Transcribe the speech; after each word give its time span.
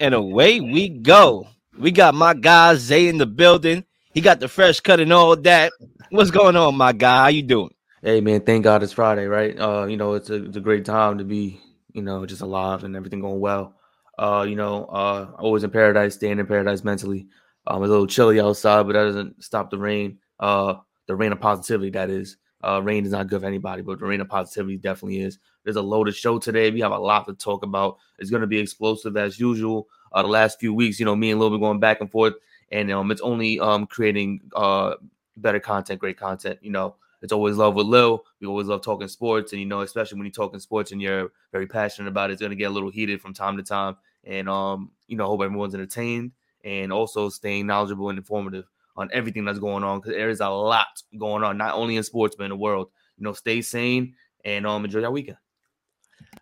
And 0.00 0.14
away 0.14 0.60
we 0.60 0.88
go. 0.88 1.48
We 1.76 1.90
got 1.90 2.14
my 2.14 2.34
guy 2.34 2.74
Zay 2.76 3.08
in 3.08 3.18
the 3.18 3.26
building. 3.26 3.84
He 4.14 4.20
got 4.20 4.40
the 4.40 4.48
fresh 4.48 4.80
cut 4.80 5.00
and 5.00 5.12
all 5.12 5.34
that. 5.36 5.72
What's 6.10 6.30
going 6.30 6.56
on, 6.56 6.76
my 6.76 6.92
guy? 6.92 7.22
How 7.22 7.28
you 7.28 7.42
doing? 7.42 7.70
Hey 8.02 8.20
man, 8.20 8.42
thank 8.42 8.64
God 8.64 8.82
it's 8.82 8.92
Friday, 8.92 9.26
right? 9.26 9.58
Uh, 9.58 9.86
you 9.86 9.96
know, 9.96 10.14
it's 10.14 10.30
a 10.30 10.44
it's 10.44 10.56
a 10.56 10.60
great 10.60 10.84
time 10.84 11.18
to 11.18 11.24
be, 11.24 11.60
you 11.92 12.02
know, 12.02 12.24
just 12.26 12.42
alive 12.42 12.84
and 12.84 12.94
everything 12.94 13.20
going 13.20 13.40
well. 13.40 13.74
Uh, 14.16 14.46
you 14.48 14.54
know, 14.54 14.84
uh 14.84 15.32
always 15.38 15.64
in 15.64 15.70
paradise, 15.70 16.14
staying 16.14 16.38
in 16.38 16.46
paradise 16.46 16.84
mentally. 16.84 17.26
Um, 17.66 17.82
a 17.82 17.86
little 17.86 18.06
chilly 18.06 18.40
outside, 18.40 18.84
but 18.86 18.92
that 18.92 19.04
doesn't 19.04 19.42
stop 19.42 19.70
the 19.70 19.78
rain. 19.78 20.18
Uh 20.38 20.74
the 21.08 21.16
rain 21.16 21.32
of 21.32 21.40
positivity, 21.40 21.90
that 21.90 22.10
is. 22.10 22.36
Uh, 22.62 22.80
rain 22.82 23.04
is 23.04 23.12
not 23.12 23.28
good 23.28 23.40
for 23.40 23.46
anybody, 23.46 23.82
but 23.82 23.98
the 23.98 24.06
rain 24.06 24.20
of 24.20 24.28
positivity 24.28 24.76
definitely 24.76 25.20
is. 25.20 25.38
There's 25.68 25.76
a 25.76 25.82
loaded 25.82 26.16
show 26.16 26.38
today. 26.38 26.70
We 26.70 26.80
have 26.80 26.92
a 26.92 26.98
lot 26.98 27.26
to 27.26 27.34
talk 27.34 27.62
about. 27.62 27.98
It's 28.18 28.30
going 28.30 28.40
to 28.40 28.46
be 28.46 28.58
explosive 28.58 29.18
as 29.18 29.38
usual. 29.38 29.86
Uh, 30.10 30.22
the 30.22 30.28
last 30.28 30.58
few 30.58 30.72
weeks, 30.72 30.98
you 30.98 31.04
know, 31.04 31.14
me 31.14 31.30
and 31.30 31.38
Lil 31.38 31.50
been 31.50 31.60
going 31.60 31.78
back 31.78 32.00
and 32.00 32.10
forth, 32.10 32.32
and 32.72 32.90
um, 32.90 33.10
it's 33.10 33.20
only 33.20 33.60
um 33.60 33.86
creating 33.86 34.40
uh 34.56 34.94
better 35.36 35.60
content, 35.60 36.00
great 36.00 36.16
content. 36.16 36.58
You 36.62 36.70
know, 36.70 36.94
it's 37.20 37.34
always 37.34 37.56
love 37.56 37.74
with 37.74 37.84
Lil. 37.84 38.24
We 38.40 38.46
always 38.46 38.66
love 38.66 38.80
talking 38.80 39.08
sports, 39.08 39.52
and 39.52 39.60
you 39.60 39.66
know, 39.66 39.82
especially 39.82 40.16
when 40.16 40.24
you're 40.24 40.32
talking 40.32 40.58
sports 40.58 40.90
and 40.90 41.02
you're 41.02 41.32
very 41.52 41.66
passionate 41.66 42.08
about 42.08 42.30
it, 42.30 42.32
it's 42.32 42.40
going 42.40 42.48
to 42.48 42.56
get 42.56 42.70
a 42.70 42.72
little 42.72 42.88
heated 42.88 43.20
from 43.20 43.34
time 43.34 43.58
to 43.58 43.62
time. 43.62 43.98
And 44.24 44.48
um, 44.48 44.90
you 45.06 45.18
know, 45.18 45.26
hope 45.26 45.42
everyone's 45.42 45.74
entertained 45.74 46.32
and 46.64 46.90
also 46.90 47.28
staying 47.28 47.66
knowledgeable 47.66 48.08
and 48.08 48.16
informative 48.16 48.64
on 48.96 49.10
everything 49.12 49.44
that's 49.44 49.58
going 49.58 49.84
on 49.84 50.00
because 50.00 50.14
there 50.14 50.30
is 50.30 50.40
a 50.40 50.48
lot 50.48 51.02
going 51.18 51.44
on, 51.44 51.58
not 51.58 51.74
only 51.74 51.96
in 51.96 52.02
sports 52.04 52.36
but 52.36 52.44
in 52.44 52.50
the 52.52 52.56
world. 52.56 52.88
You 53.18 53.24
know, 53.24 53.34
stay 53.34 53.60
sane 53.60 54.14
and 54.46 54.66
um 54.66 54.86
enjoy 54.86 55.00
your 55.00 55.10
weekend. 55.10 55.36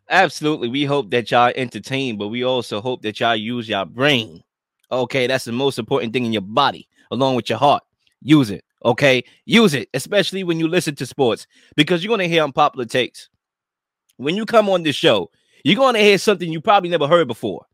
Absolutely. 0.08 0.68
We 0.68 0.84
hope 0.84 1.10
that 1.10 1.30
y'all 1.30 1.52
entertain, 1.56 2.16
but 2.16 2.28
we 2.28 2.44
also 2.44 2.80
hope 2.80 3.02
that 3.02 3.18
y'all 3.18 3.34
use 3.36 3.68
your 3.68 3.84
brain. 3.84 4.42
Okay, 4.90 5.26
that's 5.26 5.44
the 5.44 5.52
most 5.52 5.78
important 5.78 6.12
thing 6.12 6.24
in 6.24 6.32
your 6.32 6.42
body, 6.42 6.88
along 7.10 7.34
with 7.34 7.48
your 7.48 7.58
heart. 7.58 7.82
Use 8.22 8.50
it. 8.50 8.64
Okay, 8.84 9.24
use 9.46 9.74
it, 9.74 9.88
especially 9.94 10.44
when 10.44 10.60
you 10.60 10.68
listen 10.68 10.94
to 10.96 11.06
sports, 11.06 11.46
because 11.74 12.04
you're 12.04 12.12
gonna 12.12 12.28
hear 12.28 12.44
unpopular 12.44 12.84
takes. 12.84 13.28
When 14.16 14.36
you 14.36 14.46
come 14.46 14.68
on 14.68 14.84
this 14.84 14.94
show, 14.94 15.30
you're 15.64 15.76
gonna 15.76 15.98
hear 15.98 16.18
something 16.18 16.52
you 16.52 16.60
probably 16.60 16.88
never 16.90 17.08
heard 17.08 17.26
before. 17.26 17.66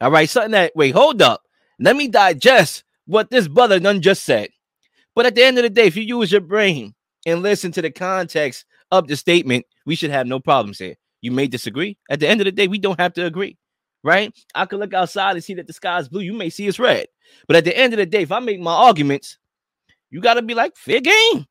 All 0.00 0.10
right, 0.10 0.28
something 0.28 0.52
that 0.52 0.72
wait, 0.76 0.94
hold 0.94 1.22
up. 1.22 1.42
Let 1.78 1.96
me 1.96 2.08
digest 2.08 2.84
what 3.06 3.30
this 3.30 3.48
brother 3.48 3.80
done 3.80 4.02
just 4.02 4.24
said. 4.24 4.50
But 5.14 5.26
at 5.26 5.34
the 5.34 5.42
end 5.44 5.58
of 5.58 5.62
the 5.62 5.70
day, 5.70 5.86
if 5.86 5.96
you 5.96 6.02
use 6.02 6.30
your 6.30 6.42
brain 6.42 6.94
and 7.24 7.42
listen 7.42 7.72
to 7.72 7.82
the 7.82 7.90
context 7.90 8.66
of 8.90 9.08
the 9.08 9.16
statement, 9.16 9.64
we 9.86 9.94
should 9.94 10.10
have 10.10 10.26
no 10.26 10.38
problems 10.38 10.78
here. 10.78 10.96
You 11.20 11.32
may 11.32 11.46
disagree. 11.46 11.98
At 12.10 12.20
the 12.20 12.28
end 12.28 12.40
of 12.40 12.44
the 12.44 12.52
day, 12.52 12.68
we 12.68 12.78
don't 12.78 13.00
have 13.00 13.12
to 13.14 13.26
agree, 13.26 13.56
right? 14.04 14.32
I 14.54 14.66
could 14.66 14.78
look 14.78 14.94
outside 14.94 15.32
and 15.32 15.44
see 15.44 15.54
that 15.54 15.66
the 15.66 15.72
sky 15.72 15.98
is 15.98 16.08
blue. 16.08 16.20
You 16.20 16.32
may 16.32 16.50
see 16.50 16.66
it's 16.66 16.78
red. 16.78 17.06
But 17.46 17.56
at 17.56 17.64
the 17.64 17.76
end 17.76 17.92
of 17.92 17.98
the 17.98 18.06
day, 18.06 18.22
if 18.22 18.32
I 18.32 18.38
make 18.40 18.60
my 18.60 18.72
arguments, 18.72 19.38
you 20.10 20.20
got 20.20 20.34
to 20.34 20.42
be 20.42 20.54
like, 20.54 20.76
fair 20.76 21.00
game. 21.00 21.46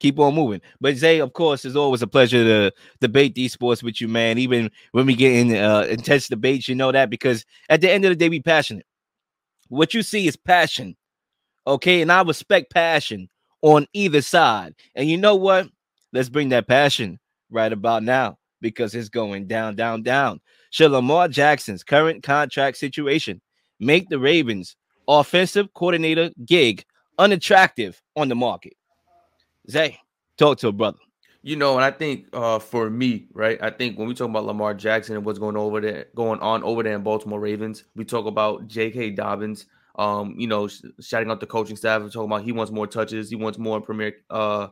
Keep 0.00 0.18
on 0.18 0.34
moving. 0.34 0.60
But 0.80 0.96
Zay, 0.96 1.20
of 1.20 1.32
course, 1.32 1.64
it's 1.64 1.76
always 1.76 2.02
a 2.02 2.06
pleasure 2.06 2.42
to 2.42 2.72
debate 3.00 3.34
these 3.34 3.52
sports 3.52 3.82
with 3.82 4.00
you, 4.00 4.08
man. 4.08 4.38
Even 4.38 4.70
when 4.92 5.06
we 5.06 5.14
get 5.14 5.32
in 5.32 5.54
uh, 5.54 5.86
intense 5.88 6.28
debates, 6.28 6.68
you 6.68 6.74
know 6.74 6.90
that 6.90 7.10
because 7.10 7.44
at 7.68 7.80
the 7.80 7.90
end 7.90 8.04
of 8.04 8.10
the 8.10 8.16
day, 8.16 8.28
we 8.28 8.40
passionate. 8.40 8.86
What 9.68 9.94
you 9.94 10.02
see 10.02 10.26
is 10.26 10.36
passion. 10.36 10.96
Okay. 11.66 12.02
And 12.02 12.10
I 12.10 12.22
respect 12.22 12.72
passion 12.72 13.28
on 13.62 13.86
either 13.92 14.20
side. 14.20 14.74
And 14.94 15.08
you 15.08 15.16
know 15.16 15.36
what? 15.36 15.68
Let's 16.12 16.28
bring 16.28 16.50
that 16.50 16.66
passion 16.68 17.18
right 17.50 17.72
about 17.72 18.02
now 18.02 18.36
because 18.64 18.94
it's 18.94 19.10
going 19.10 19.46
down, 19.46 19.76
down, 19.76 20.02
down. 20.02 20.40
Should 20.70 20.90
Lamar 20.90 21.28
Jackson's 21.28 21.84
current 21.84 22.22
contract 22.22 22.78
situation 22.78 23.42
make 23.78 24.08
the 24.08 24.18
Ravens 24.18 24.74
offensive 25.06 25.72
coordinator 25.74 26.30
gig 26.46 26.82
unattractive 27.18 28.00
on 28.16 28.28
the 28.28 28.34
market? 28.34 28.72
Zay, 29.70 29.98
talk 30.38 30.58
to 30.58 30.68
a 30.68 30.72
brother. 30.72 30.96
You 31.42 31.56
know, 31.56 31.74
and 31.74 31.84
I 31.84 31.90
think 31.90 32.28
uh, 32.32 32.58
for 32.58 32.88
me, 32.88 33.26
right, 33.34 33.58
I 33.62 33.68
think 33.68 33.98
when 33.98 34.08
we 34.08 34.14
talk 34.14 34.30
about 34.30 34.46
Lamar 34.46 34.72
Jackson 34.72 35.14
and 35.14 35.26
what's 35.26 35.38
going 35.38 35.58
over 35.58 35.78
there, 35.82 36.06
going 36.14 36.40
on 36.40 36.62
over 36.62 36.82
there 36.82 36.94
in 36.94 37.02
Baltimore 37.02 37.38
Ravens, 37.38 37.84
we 37.94 38.06
talk 38.06 38.24
about 38.24 38.66
J.K. 38.66 39.10
Dobbins. 39.10 39.66
Um, 39.96 40.34
you 40.38 40.46
know, 40.46 40.68
sh- 40.68 40.80
shouting 41.00 41.30
out 41.30 41.40
the 41.40 41.46
coaching 41.46 41.76
staff. 41.76 42.00
We're 42.00 42.08
talking 42.08 42.32
about 42.32 42.44
he 42.44 42.52
wants 42.52 42.72
more 42.72 42.86
touches, 42.86 43.28
he 43.28 43.36
wants 43.36 43.58
more 43.58 43.80
premier 43.82 44.14
uh 44.30 44.68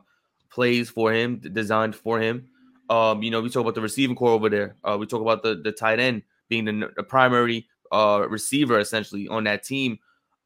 plays 0.49 0.89
for 0.89 1.11
him, 1.13 1.39
designed 1.53 1.95
for 1.95 2.19
him. 2.19 2.47
Um, 2.93 3.23
you 3.23 3.31
know, 3.31 3.41
we 3.41 3.49
talk 3.49 3.61
about 3.61 3.73
the 3.73 3.81
receiving 3.81 4.15
corps 4.15 4.33
over 4.33 4.49
there. 4.49 4.75
Uh, 4.83 4.97
we 4.99 5.07
talk 5.07 5.21
about 5.21 5.41
the 5.41 5.55
the 5.55 5.71
tight 5.71 5.99
end 5.99 6.21
being 6.47 6.65
the, 6.65 6.91
the 6.95 7.03
primary 7.03 7.67
uh 7.91 8.25
receiver 8.29 8.79
essentially 8.79 9.27
on 9.27 9.43
that 9.45 9.63
team. 9.63 9.97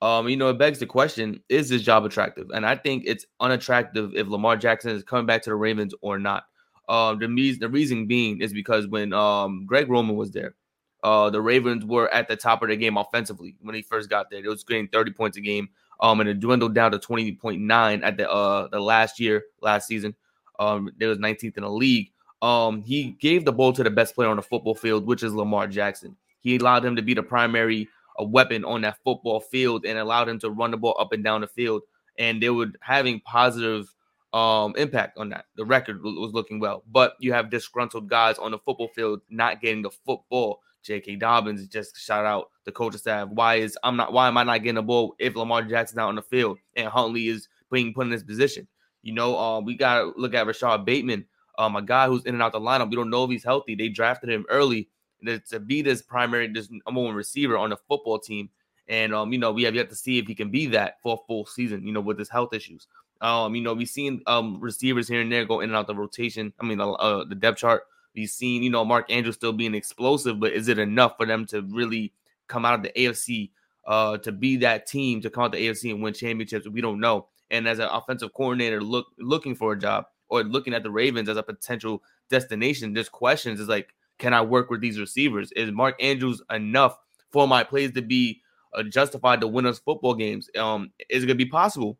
Um, 0.02 0.30
you 0.30 0.38
know, 0.38 0.50
it 0.50 0.58
begs 0.58 0.80
the 0.80 0.86
question: 0.86 1.44
Is 1.50 1.68
this 1.68 1.82
job 1.82 2.06
attractive? 2.06 2.50
And 2.54 2.66
I 2.66 2.76
think 2.76 3.04
it's 3.06 3.26
unattractive 3.42 4.16
if 4.16 4.28
Lamar 4.28 4.56
Jackson 4.56 4.92
is 4.92 5.04
coming 5.04 5.26
back 5.26 5.42
to 5.44 5.50
the 5.50 5.56
Ravens 5.56 5.94
or 6.02 6.18
not. 6.18 6.46
Um, 6.88 7.20
the, 7.20 7.28
me- 7.28 7.52
the 7.52 7.68
reason 7.68 8.06
being 8.08 8.40
is 8.40 8.54
because 8.54 8.88
when 8.88 9.12
um 9.12 9.66
Greg 9.66 9.90
Roman 9.90 10.16
was 10.16 10.32
there, 10.32 10.56
uh, 11.04 11.30
the 11.30 11.42
Ravens 11.42 11.84
were 11.84 12.08
at 12.14 12.30
the 12.30 12.38
top 12.38 12.62
of 12.64 12.70
the 12.70 12.78
game 12.78 12.96
offensively 12.96 13.56
when 13.62 13.76
he 13.76 13.82
first 13.82 14.10
got 14.10 14.30
there. 14.30 14.40
It 14.40 14.48
was 14.48 14.64
getting 14.64 14.88
30 14.88 15.12
points 15.12 15.38
a 15.38 15.42
game. 15.42 15.68
Um, 16.00 16.22
and 16.22 16.30
it 16.30 16.40
dwindled 16.40 16.76
down 16.76 16.92
to 16.92 17.00
20.9 17.00 18.04
at 18.04 18.16
the 18.16 18.32
uh 18.32 18.70
the 18.70 18.80
last 18.80 19.20
year, 19.20 19.44
last 19.62 19.88
season. 19.88 20.16
Um, 20.60 20.90
it 20.98 21.08
was 21.08 21.18
19th 21.18 21.58
in 21.58 21.64
the 21.64 21.70
league. 21.70 22.12
Um, 22.42 22.82
he 22.84 23.16
gave 23.20 23.46
the 23.46 23.52
ball 23.52 23.74
to 23.74 23.84
the 23.84 23.90
best 23.90 24.16
player 24.16 24.30
on 24.30 24.38
the 24.38 24.44
football 24.44 24.76
field, 24.76 25.06
which 25.06 25.24
is 25.24 25.34
Lamar 25.34 25.68
Jackson. 25.68 26.16
He 26.42 26.58
allowed 26.58 26.86
him 26.86 26.96
to 26.96 27.02
be 27.02 27.14
the 27.14 27.24
primary 27.24 27.88
a 28.18 28.24
weapon 28.24 28.66
on 28.66 28.82
that 28.82 28.98
football 29.04 29.40
field 29.40 29.86
and 29.86 29.98
allowed 29.98 30.28
him 30.28 30.40
to 30.40 30.50
run 30.50 30.72
the 30.72 30.78
ball 30.78 30.96
up 31.00 31.14
and 31.14 31.24
down 31.24 31.42
the 31.42 31.48
field. 31.48 31.84
And 32.18 32.42
they 32.42 32.50
were 32.50 32.72
having 32.82 33.20
positive 33.22 33.94
um, 34.34 34.74
impact 34.76 35.18
on 35.18 35.30
that. 35.30 35.46
The 35.56 35.66
record 35.66 36.02
was 36.04 36.34
looking 36.34 36.60
well, 36.60 36.84
but 36.92 37.14
you 37.20 37.34
have 37.34 37.50
disgruntled 37.50 38.10
guys 38.10 38.38
on 38.38 38.52
the 38.52 38.60
football 38.60 38.90
field 38.90 39.22
not 39.30 39.62
getting 39.62 39.84
the 39.84 39.92
football. 40.06 40.62
J.K. 40.84 41.18
Dobbins 41.18 41.68
just 41.68 41.98
shout 41.98 42.26
out 42.26 42.50
the 42.66 42.72
coaching 42.72 43.00
staff. 43.00 43.28
Why 43.30 43.56
is 43.56 43.78
I'm 43.84 43.98
not? 43.98 44.14
Why 44.14 44.28
am 44.28 44.38
I 44.38 44.44
not 44.44 44.60
getting 44.60 44.76
the 44.76 44.84
ball 44.84 45.16
if 45.20 45.36
Lamar 45.36 45.64
Jackson's 45.64 45.98
out 45.98 46.10
on 46.10 46.16
the 46.16 46.22
field 46.22 46.60
and 46.76 46.88
Huntley 46.88 47.28
is 47.28 47.50
being 47.70 47.94
put 47.94 48.04
in 48.04 48.10
this 48.10 48.24
position? 48.24 48.68
You 49.02 49.14
know, 49.14 49.38
um, 49.38 49.66
we 49.66 49.76
got 49.76 50.00
to 50.00 50.14
look 50.16 50.34
at 50.34 50.48
Rashod 50.48 50.86
Bateman, 50.86 51.26
um, 51.58 51.76
a 51.76 51.82
guy 51.82 52.08
who's 52.08 52.24
in 52.26 52.36
and 52.36 52.44
out 52.44 52.52
the 52.52 52.60
lineup. 52.60 52.90
We 52.90 52.96
don't 52.96 53.10
know 53.10 53.24
if 53.24 53.32
he's 53.32 53.44
healthy. 53.44 53.76
They 53.76 53.90
drafted 53.90 54.30
him 54.30 54.46
early 54.50 54.90
to 55.26 55.60
be 55.60 55.82
this 55.82 56.02
primary, 56.02 56.48
this 56.48 56.70
number 56.86 57.02
one 57.02 57.16
receiver 57.16 57.58
on 57.58 57.72
the 57.72 57.78
football 57.88 58.20
team. 58.20 58.50
And 58.88 59.14
um, 59.14 59.34
you 59.34 59.40
know, 59.40 59.52
we 59.52 59.64
have 59.64 59.76
yet 59.76 59.90
to 59.90 59.96
see 59.96 60.18
if 60.18 60.28
he 60.28 60.36
can 60.36 60.50
be 60.50 60.68
that 60.68 61.02
for 61.02 61.16
a 61.16 61.28
full 61.28 61.46
season, 61.46 61.86
you 61.86 61.92
know, 61.92 62.00
with 62.00 62.18
his 62.18 62.30
health 62.30 62.54
issues. 62.54 62.88
Um, 63.20 63.56
you 63.56 63.62
know, 63.62 63.74
we've 63.74 63.90
seen 63.90 64.22
um 64.28 64.60
receivers 64.62 65.08
here 65.08 65.22
and 65.22 65.32
there 65.32 65.46
go 65.46 65.62
in 65.62 65.70
and 65.72 65.78
out 65.78 65.88
the 65.88 65.96
rotation. 65.96 66.54
I 66.60 66.66
mean, 66.66 66.80
uh, 66.80 67.24
the 67.26 67.36
depth 67.36 67.60
chart. 67.60 67.84
We've 68.16 68.30
seen, 68.30 68.64
you 68.64 68.70
know, 68.70 68.84
Mark 68.84 69.12
Andrews 69.12 69.36
still 69.36 69.54
being 69.54 69.76
explosive, 69.76 70.40
but 70.40 70.54
is 70.54 70.70
it 70.70 70.80
enough 70.80 71.18
for 71.18 71.26
them 71.26 71.46
to 71.48 71.62
really 71.62 72.14
come 72.48 72.66
out 72.66 72.74
of 72.76 72.84
the 72.84 72.92
AFC 72.96 73.52
uh 73.86 74.18
to 74.18 74.32
be 74.32 74.58
that 74.58 74.86
team 74.86 75.22
to 75.22 75.30
come 75.30 75.46
out 75.46 75.52
the 75.52 75.68
AFC 75.68 75.92
and 75.92 76.02
win 76.02 76.14
championships? 76.14 76.68
We 76.68 76.82
don't 76.82 77.00
know. 77.00 77.28
And 77.52 77.68
as 77.68 77.80
an 77.80 77.90
offensive 77.92 78.34
coordinator, 78.34 78.82
look 78.82 79.08
looking 79.20 79.56
for 79.56 79.74
a 79.74 79.80
job 79.80 80.06
or 80.30 80.44
looking 80.44 80.74
at 80.74 80.84
the 80.84 80.92
Ravens 80.92 81.30
as 81.30 81.38
a 81.38 81.44
potential 81.44 82.04
destination, 82.30 82.94
there's 82.94 83.10
questions. 83.10 83.60
Is 83.60 83.68
like, 83.68 83.94
can 84.18 84.34
I 84.34 84.42
work 84.42 84.70
with 84.70 84.82
these 84.82 85.00
receivers? 85.00 85.52
Is 85.54 85.72
Mark 85.72 85.96
Andrews 86.02 86.42
enough 86.52 86.98
for 87.32 87.48
my 87.48 87.64
plays 87.64 87.92
to 87.94 88.02
be 88.02 88.42
uh, 88.74 88.84
justified 88.84 89.42
to 89.42 89.48
win 89.48 89.66
us 89.66 89.80
football 89.80 90.16
games? 90.16 90.50
Um, 90.58 90.92
is 91.10 91.24
it 91.24 91.28
gonna 91.28 91.36
be 91.36 91.46
possible 91.46 91.98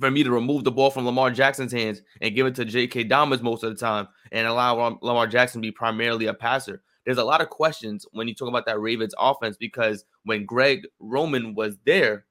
for 0.00 0.10
me 0.10 0.24
to 0.24 0.30
remove 0.30 0.64
the 0.64 0.72
ball 0.72 0.90
from 0.90 1.06
Lamar 1.06 1.30
Jackson's 1.30 1.72
hands 1.72 2.02
and 2.20 2.34
give 2.34 2.46
it 2.46 2.54
to 2.56 2.64
J.K. 2.64 3.04
Dobbins 3.04 3.42
most 3.42 3.62
of 3.62 3.70
the 3.70 3.76
time 3.76 4.08
and 4.32 4.46
allow 4.46 4.98
Lamar 5.02 5.26
Jackson 5.26 5.60
to 5.60 5.66
be 5.66 5.72
primarily 5.72 6.26
a 6.26 6.34
passer? 6.34 6.82
There's 7.04 7.18
a 7.18 7.24
lot 7.24 7.42
of 7.42 7.50
questions 7.50 8.06
when 8.12 8.28
you 8.28 8.34
talk 8.34 8.48
about 8.48 8.66
that 8.66 8.80
Ravens 8.80 9.14
offense 9.18 9.56
because 9.56 10.04
when 10.24 10.46
Greg 10.46 10.86
Roman 10.98 11.54
was 11.54 11.76
there, 11.84 12.24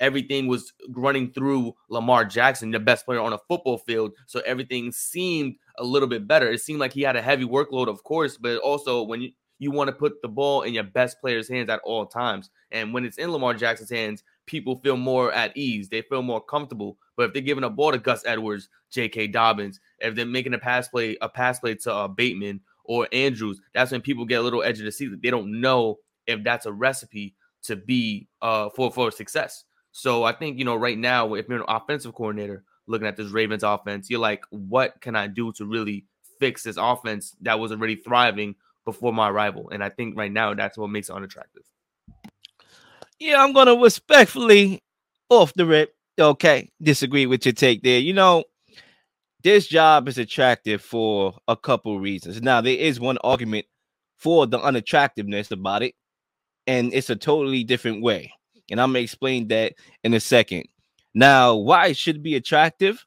everything 0.00 0.46
was 0.46 0.72
running 0.90 1.32
through 1.32 1.74
Lamar 1.88 2.24
Jackson, 2.24 2.70
the 2.70 2.80
best 2.80 3.04
player 3.06 3.20
on 3.20 3.32
a 3.32 3.38
football 3.48 3.78
field. 3.78 4.12
So 4.26 4.40
everything 4.44 4.92
seemed 4.92 5.56
a 5.78 5.84
little 5.84 6.08
bit 6.08 6.26
better. 6.26 6.50
It 6.50 6.60
seemed 6.60 6.80
like 6.80 6.92
he 6.92 7.02
had 7.02 7.16
a 7.16 7.22
heavy 7.22 7.44
workload, 7.44 7.88
of 7.88 8.02
course, 8.04 8.36
but 8.36 8.58
also 8.58 9.02
when 9.02 9.22
you, 9.22 9.30
you 9.58 9.70
want 9.70 9.88
to 9.88 9.96
put 9.96 10.20
the 10.22 10.28
ball 10.28 10.62
in 10.62 10.74
your 10.74 10.84
best 10.84 11.20
player's 11.20 11.48
hands 11.48 11.70
at 11.70 11.80
all 11.84 12.06
times. 12.06 12.50
And 12.70 12.92
when 12.92 13.04
it's 13.04 13.18
in 13.18 13.30
Lamar 13.30 13.54
Jackson's 13.54 13.90
hands, 13.90 14.22
people 14.46 14.76
feel 14.76 14.96
more 14.96 15.32
at 15.32 15.56
ease. 15.56 15.88
They 15.88 16.02
feel 16.02 16.22
more 16.22 16.40
comfortable. 16.40 16.98
But 17.16 17.28
if 17.28 17.32
they're 17.32 17.42
giving 17.42 17.64
a 17.64 17.70
ball 17.70 17.92
to 17.92 17.98
Gus 17.98 18.24
Edwards, 18.26 18.68
J.K. 18.90 19.28
Dobbins, 19.28 19.80
if 20.00 20.14
they're 20.14 20.26
making 20.26 20.54
a 20.54 20.58
pass 20.58 20.88
play, 20.88 21.16
a 21.22 21.28
pass 21.28 21.58
play 21.58 21.74
to 21.74 21.94
uh, 21.94 22.08
Bateman 22.08 22.60
or 22.84 23.08
Andrews, 23.12 23.60
that's 23.74 23.90
when 23.90 24.02
people 24.02 24.26
get 24.26 24.40
a 24.40 24.42
little 24.42 24.62
edge 24.62 24.78
of 24.78 24.84
the 24.84 24.92
seat. 24.92 25.10
They 25.22 25.30
don't 25.30 25.60
know 25.60 25.98
if 26.26 26.44
that's 26.44 26.66
a 26.66 26.72
recipe 26.72 27.34
to 27.62 27.76
be 27.76 28.28
uh 28.42 28.68
for 28.76 28.92
for 28.92 29.10
success. 29.10 29.64
So 29.98 30.24
I 30.24 30.32
think 30.32 30.58
you 30.58 30.66
know 30.66 30.76
right 30.76 30.98
now, 30.98 31.32
if 31.32 31.48
you're 31.48 31.56
an 31.56 31.64
offensive 31.68 32.14
coordinator 32.14 32.64
looking 32.86 33.08
at 33.08 33.16
this 33.16 33.30
Ravens 33.30 33.62
offense, 33.62 34.10
you're 34.10 34.20
like, 34.20 34.44
what 34.50 35.00
can 35.00 35.16
I 35.16 35.26
do 35.26 35.52
to 35.52 35.64
really 35.64 36.04
fix 36.38 36.64
this 36.64 36.76
offense 36.78 37.34
that 37.40 37.58
was 37.58 37.72
already 37.72 37.96
thriving 37.96 38.56
before 38.84 39.14
my 39.14 39.30
arrival? 39.30 39.70
And 39.70 39.82
I 39.82 39.88
think 39.88 40.14
right 40.14 40.30
now 40.30 40.52
that's 40.52 40.76
what 40.76 40.90
makes 40.90 41.08
it 41.08 41.14
unattractive. 41.14 41.62
Yeah, 43.18 43.42
I'm 43.42 43.54
gonna 43.54 43.74
respectfully 43.74 44.82
off 45.30 45.54
the 45.54 45.64
rip. 45.64 45.94
Okay, 46.18 46.70
disagree 46.82 47.24
with 47.24 47.46
your 47.46 47.54
take 47.54 47.82
there. 47.82 47.98
You 47.98 48.12
know, 48.12 48.44
this 49.44 49.66
job 49.66 50.08
is 50.08 50.18
attractive 50.18 50.82
for 50.82 51.38
a 51.48 51.56
couple 51.56 51.98
reasons. 52.00 52.42
Now, 52.42 52.60
there 52.60 52.76
is 52.76 53.00
one 53.00 53.16
argument 53.24 53.64
for 54.18 54.46
the 54.46 54.60
unattractiveness 54.60 55.52
about 55.52 55.82
it, 55.82 55.94
and 56.66 56.92
it's 56.92 57.08
a 57.08 57.16
totally 57.16 57.64
different 57.64 58.02
way. 58.02 58.34
And 58.70 58.80
I'm 58.80 58.90
gonna 58.90 59.00
explain 59.00 59.48
that 59.48 59.74
in 60.04 60.14
a 60.14 60.20
second. 60.20 60.64
Now, 61.14 61.54
why 61.54 61.88
it 61.88 61.96
should 61.96 62.22
be 62.22 62.34
attractive? 62.34 63.04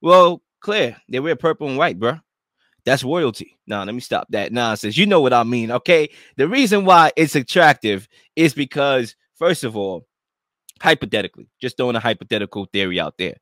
Well, 0.00 0.42
Claire, 0.60 1.00
they 1.08 1.20
wear 1.20 1.36
purple 1.36 1.68
and 1.68 1.78
white, 1.78 1.98
bro. 1.98 2.18
That's 2.84 3.02
royalty. 3.02 3.58
Now, 3.66 3.82
let 3.82 3.94
me 3.94 4.00
stop 4.00 4.28
that 4.30 4.52
nonsense. 4.52 4.96
You 4.96 5.06
know 5.06 5.20
what 5.20 5.32
I 5.32 5.42
mean, 5.42 5.72
okay? 5.72 6.08
The 6.36 6.46
reason 6.46 6.84
why 6.84 7.12
it's 7.16 7.34
attractive 7.34 8.06
is 8.36 8.54
because, 8.54 9.16
first 9.34 9.64
of 9.64 9.76
all, 9.76 10.06
hypothetically, 10.80 11.48
just 11.60 11.76
throwing 11.76 11.96
a 11.96 12.00
hypothetical 12.00 12.66
theory 12.72 13.00
out 13.00 13.18
there. 13.18 13.34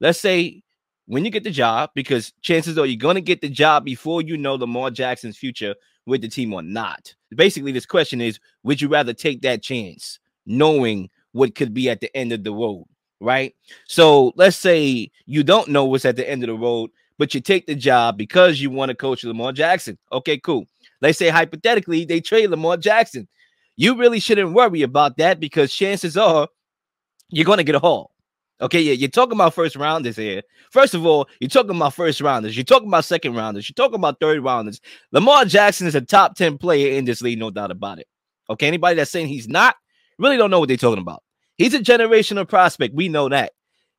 Let's 0.00 0.18
say 0.18 0.62
when 1.06 1.24
you 1.24 1.30
get 1.30 1.44
the 1.44 1.50
job, 1.50 1.90
because 1.94 2.32
chances 2.42 2.78
are 2.78 2.86
you're 2.86 2.96
going 2.96 3.14
to 3.16 3.20
get 3.20 3.40
the 3.40 3.48
job 3.48 3.84
before 3.84 4.22
you 4.22 4.36
know 4.36 4.54
Lamar 4.54 4.90
Jackson's 4.90 5.36
future 5.36 5.74
with 6.06 6.22
the 6.22 6.28
team 6.28 6.52
or 6.52 6.62
not. 6.62 7.14
Basically, 7.34 7.72
this 7.72 7.86
question 7.86 8.20
is 8.20 8.38
Would 8.62 8.80
you 8.80 8.88
rather 8.88 9.12
take 9.12 9.42
that 9.42 9.62
chance 9.62 10.18
knowing 10.46 11.10
what 11.32 11.54
could 11.54 11.74
be 11.74 11.90
at 11.90 12.00
the 12.00 12.14
end 12.16 12.32
of 12.32 12.44
the 12.44 12.52
road? 12.52 12.86
Right. 13.20 13.54
So 13.86 14.32
let's 14.36 14.56
say 14.56 15.10
you 15.26 15.42
don't 15.42 15.68
know 15.68 15.84
what's 15.84 16.04
at 16.04 16.16
the 16.16 16.28
end 16.28 16.42
of 16.42 16.48
the 16.48 16.54
road, 16.54 16.90
but 17.18 17.34
you 17.34 17.40
take 17.40 17.66
the 17.66 17.74
job 17.74 18.18
because 18.18 18.60
you 18.60 18.70
want 18.70 18.90
to 18.90 18.94
coach 18.94 19.24
Lamar 19.24 19.52
Jackson. 19.52 19.98
Okay, 20.12 20.38
cool. 20.38 20.66
Let's 21.00 21.18
say 21.18 21.28
hypothetically 21.28 22.04
they 22.04 22.20
trade 22.20 22.50
Lamar 22.50 22.76
Jackson. 22.76 23.26
You 23.76 23.96
really 23.96 24.20
shouldn't 24.20 24.52
worry 24.52 24.82
about 24.82 25.16
that 25.18 25.40
because 25.40 25.72
chances 25.72 26.16
are 26.16 26.48
you're 27.28 27.44
going 27.44 27.58
to 27.58 27.64
get 27.64 27.74
a 27.74 27.78
haul. 27.78 28.12
Okay, 28.60 28.80
yeah, 28.80 28.94
you're 28.94 29.10
talking 29.10 29.34
about 29.34 29.52
first 29.52 29.76
rounders 29.76 30.16
here. 30.16 30.42
First 30.70 30.94
of 30.94 31.04
all, 31.04 31.28
you're 31.40 31.50
talking 31.50 31.76
about 31.76 31.92
first 31.92 32.22
rounders. 32.22 32.56
You're 32.56 32.64
talking 32.64 32.88
about 32.88 33.04
second 33.04 33.34
rounders. 33.34 33.68
You're 33.68 33.74
talking 33.74 33.96
about 33.96 34.18
third 34.18 34.42
rounders. 34.42 34.80
Lamar 35.12 35.44
Jackson 35.44 35.86
is 35.86 35.94
a 35.94 36.00
top 36.00 36.36
10 36.36 36.56
player 36.56 36.96
in 36.96 37.04
this 37.04 37.20
league, 37.20 37.38
no 37.38 37.50
doubt 37.50 37.70
about 37.70 37.98
it. 37.98 38.06
Okay, 38.48 38.66
anybody 38.66 38.96
that's 38.96 39.10
saying 39.10 39.28
he's 39.28 39.48
not 39.48 39.76
really 40.18 40.36
don't 40.36 40.50
know 40.50 40.60
what 40.60 40.68
they're 40.68 40.76
talking 40.76 41.02
about. 41.02 41.22
He's 41.58 41.74
a 41.74 41.80
generational 41.80 42.48
prospect. 42.48 42.94
We 42.94 43.08
know 43.08 43.28
that. 43.28 43.52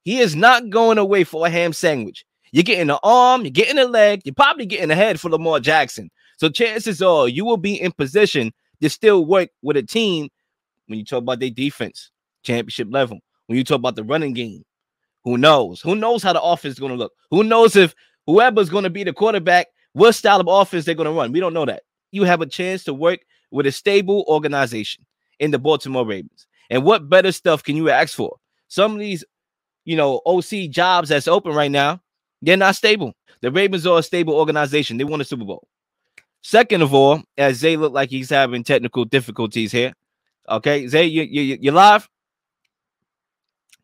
He 0.04 0.20
is 0.20 0.36
not 0.36 0.70
going 0.70 0.98
away 0.98 1.24
for 1.24 1.46
a 1.46 1.50
ham 1.50 1.74
sandwich. 1.74 2.24
You're 2.52 2.64
getting 2.64 2.90
an 2.90 2.98
arm, 3.04 3.42
you're 3.42 3.52
getting 3.52 3.78
a 3.78 3.86
leg, 3.86 4.22
you're 4.24 4.34
probably 4.34 4.66
getting 4.66 4.90
a 4.90 4.96
head 4.96 5.20
for 5.20 5.30
Lamar 5.30 5.60
Jackson. 5.60 6.10
So 6.38 6.50
chances 6.50 7.02
are 7.02 7.28
you 7.28 7.44
will 7.44 7.58
be 7.58 7.76
in 7.76 7.92
position 7.92 8.54
to 8.82 8.90
still 8.90 9.26
work 9.26 9.50
with 9.62 9.76
a 9.76 9.84
team 9.84 10.30
when 10.86 11.00
you 11.00 11.06
talk 11.06 11.24
about 11.24 11.40
their 11.40 11.50
defense, 11.50 12.12
championship 12.44 12.88
level. 12.90 13.20
When 13.48 13.58
you 13.58 13.64
talk 13.64 13.78
about 13.78 13.96
the 13.96 14.04
running 14.04 14.34
game, 14.34 14.64
who 15.24 15.38
knows? 15.38 15.82
Who 15.82 15.96
knows 15.96 16.24
how 16.24 16.34
the 16.34 16.42
offense 16.42 16.76
is 16.76 16.80
going 16.80 16.94
to 16.94 16.98
look? 16.98 17.12
Who 17.32 17.44
knows 17.44 17.76
if 17.76 17.94
whoever's 18.28 18.70
going 18.70 18.86
to 18.86 18.90
be 18.90 19.04
the 19.04 19.14
quarterback, 19.14 19.68
what 19.94 20.14
style 20.14 20.40
of 20.40 20.48
offense 20.48 20.86
they're 20.86 20.96
going 20.96 21.06
to 21.06 21.12
run? 21.12 21.32
We 21.32 21.40
don't 21.40 21.54
know 21.54 21.66
that. 21.66 21.84
You 22.12 22.24
have 22.24 22.42
a 22.42 22.46
chance 22.46 22.84
to 22.86 22.94
work 22.94 23.20
with 23.52 23.68
a 23.68 23.72
stable 23.72 24.24
organization 24.28 25.06
in 25.40 25.52
the 25.52 25.60
Baltimore 25.60 26.06
Ravens. 26.06 26.48
And 26.70 26.84
what 26.84 27.10
better 27.10 27.32
stuff 27.32 27.64
can 27.64 27.76
you 27.76 27.90
ask 27.90 28.16
for? 28.16 28.38
Some 28.68 28.94
of 28.94 29.00
these, 29.00 29.24
you 29.86 29.96
know, 29.96 30.22
OC 30.26 30.70
jobs 30.70 31.10
that's 31.10 31.28
open 31.28 31.54
right 31.54 31.72
now, 31.72 32.02
they're 32.42 32.58
not 32.58 32.76
stable. 32.76 33.14
The 33.42 33.52
Ravens 33.52 33.86
are 33.86 34.00
a 34.00 34.04
stable 34.04 34.34
organization. 34.34 34.98
They 34.98 35.04
won 35.04 35.22
a 35.22 35.24
Super 35.24 35.46
Bowl. 35.46 35.68
Second 36.42 36.82
of 36.82 36.94
all, 36.94 37.22
as 37.38 37.58
Zay 37.58 37.78
look 37.78 37.94
like 37.94 38.10
he's 38.10 38.30
having 38.30 38.64
technical 38.64 39.06
difficulties 39.06 39.72
here. 39.72 39.94
Okay, 40.50 40.88
Zay, 40.88 41.06
you 41.06 41.24
you 41.24 41.58
you 41.60 41.72
live? 41.72 42.08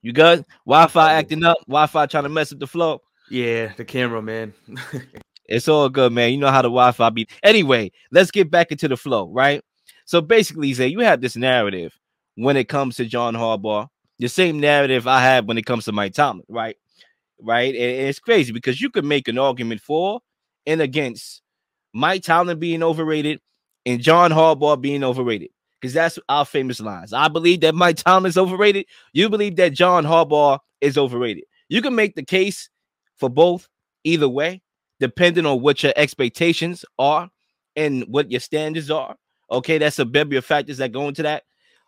You 0.02 0.14
good? 0.14 0.46
Wi-Fi 0.66 1.14
acting 1.14 1.44
up. 1.44 1.58
Wi-Fi 1.68 2.06
trying 2.06 2.24
to 2.24 2.30
mess 2.30 2.52
up 2.52 2.60
the 2.60 2.68
flow. 2.68 3.02
Yeah, 3.30 3.74
the 3.76 3.86
camera, 3.86 4.22
man. 4.22 4.54
it's 5.46 5.68
all 5.68 5.90
good, 5.90 6.14
man. 6.14 6.32
You 6.32 6.38
know 6.38 6.52
how 6.52 6.62
the 6.62 6.70
Wi-Fi 6.70 7.10
be. 7.10 7.28
Anyway, 7.42 7.92
let's 8.12 8.32
get 8.32 8.52
back 8.52 8.72
into 8.72 8.88
the 8.88 8.98
flow, 8.98 9.30
right? 9.32 9.64
So 10.06 10.22
basically, 10.22 10.74
Zay, 10.74 10.88
you 10.88 11.00
have 11.00 11.22
this 11.22 11.36
narrative 11.36 11.98
when 12.36 12.58
it 12.58 12.68
comes 12.68 12.96
to 12.98 13.06
John 13.06 13.36
Harbaugh, 13.36 13.88
the 14.20 14.28
same 14.28 14.60
narrative 14.60 15.08
I 15.08 15.22
have 15.22 15.46
when 15.46 15.58
it 15.58 15.66
comes 15.66 15.86
to 15.86 15.92
Mike 15.92 16.14
Tomlin, 16.14 16.46
right? 16.50 16.78
Right, 17.42 17.76
and 17.76 18.08
it's 18.08 18.20
crazy 18.20 18.54
because 18.54 18.80
you 18.80 18.90
could 18.90 19.06
make 19.06 19.28
an 19.28 19.38
argument 19.38 19.82
for 19.82 20.22
and 20.66 20.82
against 20.82 21.42
Mike 21.94 22.24
Tomlin 22.24 22.60
being 22.60 22.84
overrated 22.84 23.40
and 23.86 24.02
John 24.02 24.32
Harbaugh 24.32 24.80
being 24.80 25.04
overrated 25.04 25.50
because 25.80 25.94
that's 25.94 26.18
our 26.30 26.46
famous 26.46 26.80
lines. 26.80 27.12
I 27.12 27.28
believe 27.28 27.62
that 27.62 27.76
Mike 27.76 27.98
Tomlin 27.98 28.30
is 28.30 28.38
overrated. 28.38 28.86
You 29.12 29.30
believe 29.30 29.58
that 29.58 29.74
John 29.74 30.06
Harbaugh 30.06 30.60
is 30.80 30.98
overrated. 30.98 31.44
You 31.68 31.82
can 31.82 31.96
make 31.96 32.16
the 32.16 32.24
case 32.24 32.70
for 33.18 33.30
both 33.30 33.68
either 34.04 34.30
way, 34.30 34.62
depending 35.00 35.46
on 35.46 35.62
what 35.62 35.84
your 35.84 35.94
expectations 35.96 36.86
are 36.98 37.30
and 37.76 38.04
what 38.08 38.32
your 38.32 38.40
standards 38.40 38.90
are. 38.90 39.18
Okay, 39.51 39.78
that's 39.78 40.00
a 40.00 40.06
bevy 40.06 40.38
of 40.38 40.45
factors 40.45 40.78
that 40.78 40.92
go 40.92 41.07
into 41.07 41.24
that. 41.24 41.44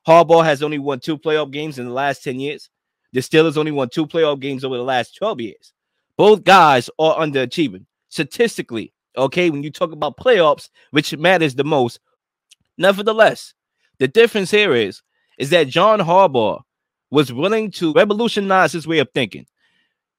Harbaugh 0.08 0.44
has 0.44 0.62
only 0.62 0.78
won 0.78 1.00
two 1.00 1.18
playoff 1.18 1.52
games 1.52 1.80
in 1.80 1.86
the 1.86 1.94
last 1.94 2.24
10 2.24 2.40
years. 2.40 2.70
The 3.14 3.22
Steelers 3.22 3.58
only 3.58 3.72
won 3.72 3.90
two 3.90 4.06
playoff 4.06 4.40
games 4.40 4.64
over 4.64 4.78
the 4.78 4.84
last 4.84 5.16
12 5.18 5.42
years. 5.42 5.74
Both 6.18 6.44
guys 6.44 6.90
are 7.00 7.16
underachieving 7.16 7.86
statistically. 8.10 8.94
Okay, 9.18 9.50
when 9.50 9.64
you 9.64 9.72
talk 9.72 9.92
about 9.92 10.18
playoffs, 10.18 10.70
which 10.92 11.16
matters 11.18 11.56
the 11.56 11.64
most. 11.64 12.00
Nevertheless, 12.78 13.54
the 14.00 14.08
difference 14.08 14.52
here 14.52 14.76
is, 14.76 15.02
is 15.40 15.50
that 15.52 15.68
John 15.68 16.00
Harbaugh 16.00 16.62
was 17.12 17.32
willing 17.32 17.72
to 17.72 17.94
revolutionize 17.94 18.74
his 18.74 18.88
way 18.88 19.00
of 19.00 19.10
thinking. 19.14 19.46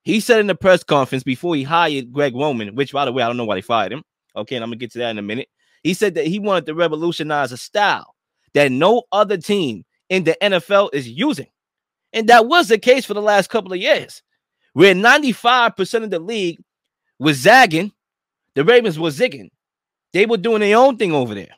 He 0.03 0.21
said 0.21 0.41
in 0.41 0.47
the 0.47 0.55
press 0.55 0.83
conference 0.83 1.25
before 1.25 1.57
he 1.57 1.63
hired 1.63 2.13
Greg 2.13 2.35
Roman, 2.35 2.75
which 2.75 2.93
by 2.93 3.05
the 3.05 3.13
way, 3.13 3.23
I 3.23 3.27
don't 3.27 3.37
know 3.37 3.45
why 3.45 3.57
they 3.57 3.61
fired 3.61 3.93
him. 3.93 4.03
Okay, 4.35 4.57
and 4.57 4.63
I'm 4.63 4.71
gonna 4.71 4.77
get 4.77 4.93
to 4.93 4.99
that 5.01 5.11
in 5.11 5.19
a 5.19 5.23
minute. 5.23 5.49
He 5.87 5.95
said 5.95 6.17
that 6.17 6.27
he 6.27 6.41
wanted 6.41 6.67
to 6.67 6.75
revolutionize 6.75 7.53
a 7.53 7.57
style 7.57 8.17
that 8.55 8.73
no 8.73 9.05
other 9.13 9.37
team 9.37 9.85
in 10.09 10.25
the 10.25 10.37
NFL 10.43 10.91
is 10.93 11.09
using. 11.09 11.47
And 12.13 12.29
that 12.29 12.49
was 12.49 12.67
the 12.67 12.77
case 12.77 13.05
for 13.05 13.15
the 13.15 13.23
last 13.23 13.51
couple 13.51 13.73
of 13.73 13.79
years, 13.79 14.21
where 14.73 14.97
95% 14.97 16.03
of 16.03 16.11
the 16.11 16.19
league 16.19 16.59
was 17.21 17.37
zagging, 17.37 17.93
the 18.55 18.65
Ravens 18.65 18.99
were 18.99 19.11
zigging. 19.11 19.51
They 20.13 20.27
were 20.27 20.39
doing 20.39 20.59
their 20.59 20.77
own 20.77 20.97
thing 20.97 21.13
over 21.13 21.37
there. 21.37 21.55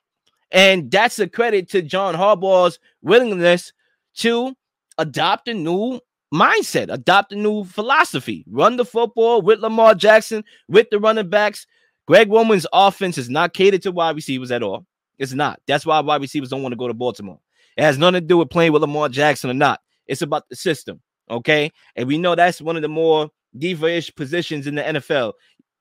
And 0.50 0.90
that's 0.90 1.18
a 1.18 1.26
credit 1.26 1.70
to 1.70 1.80
John 1.80 2.14
Harbaugh's 2.14 2.78
willingness 3.00 3.72
to 4.16 4.54
adopt 4.98 5.48
a 5.48 5.54
new 5.54 6.00
mindset, 6.34 6.92
adopt 6.92 7.32
a 7.32 7.36
new 7.36 7.64
philosophy, 7.64 8.44
run 8.50 8.76
the 8.76 8.84
football 8.84 9.40
with 9.40 9.60
Lamar 9.60 9.94
Jackson, 9.94 10.44
with 10.68 10.90
the 10.90 10.98
running 10.98 11.30
backs. 11.30 11.66
Greg 12.08 12.32
Roman's 12.32 12.66
offense 12.72 13.18
is 13.18 13.28
not 13.28 13.52
catered 13.52 13.82
to 13.82 13.92
wide 13.92 14.16
receivers 14.16 14.50
at 14.50 14.62
all. 14.62 14.86
It's 15.18 15.34
not. 15.34 15.60
That's 15.66 15.84
why 15.84 16.00
wide 16.00 16.22
receivers 16.22 16.48
don't 16.48 16.62
want 16.62 16.72
to 16.72 16.78
go 16.78 16.88
to 16.88 16.94
Baltimore. 16.94 17.38
It 17.76 17.82
has 17.82 17.98
nothing 17.98 18.14
to 18.14 18.20
do 18.22 18.38
with 18.38 18.48
playing 18.48 18.72
with 18.72 18.80
Lamar 18.80 19.10
Jackson 19.10 19.50
or 19.50 19.54
not. 19.54 19.80
It's 20.06 20.22
about 20.22 20.48
the 20.48 20.56
system. 20.56 21.02
Okay. 21.30 21.70
And 21.96 22.08
we 22.08 22.16
know 22.16 22.34
that's 22.34 22.62
one 22.62 22.76
of 22.76 22.82
the 22.82 22.88
more 22.88 23.28
diva-ish 23.58 24.14
positions 24.14 24.66
in 24.66 24.76
the 24.76 24.82
NFL. 24.82 25.34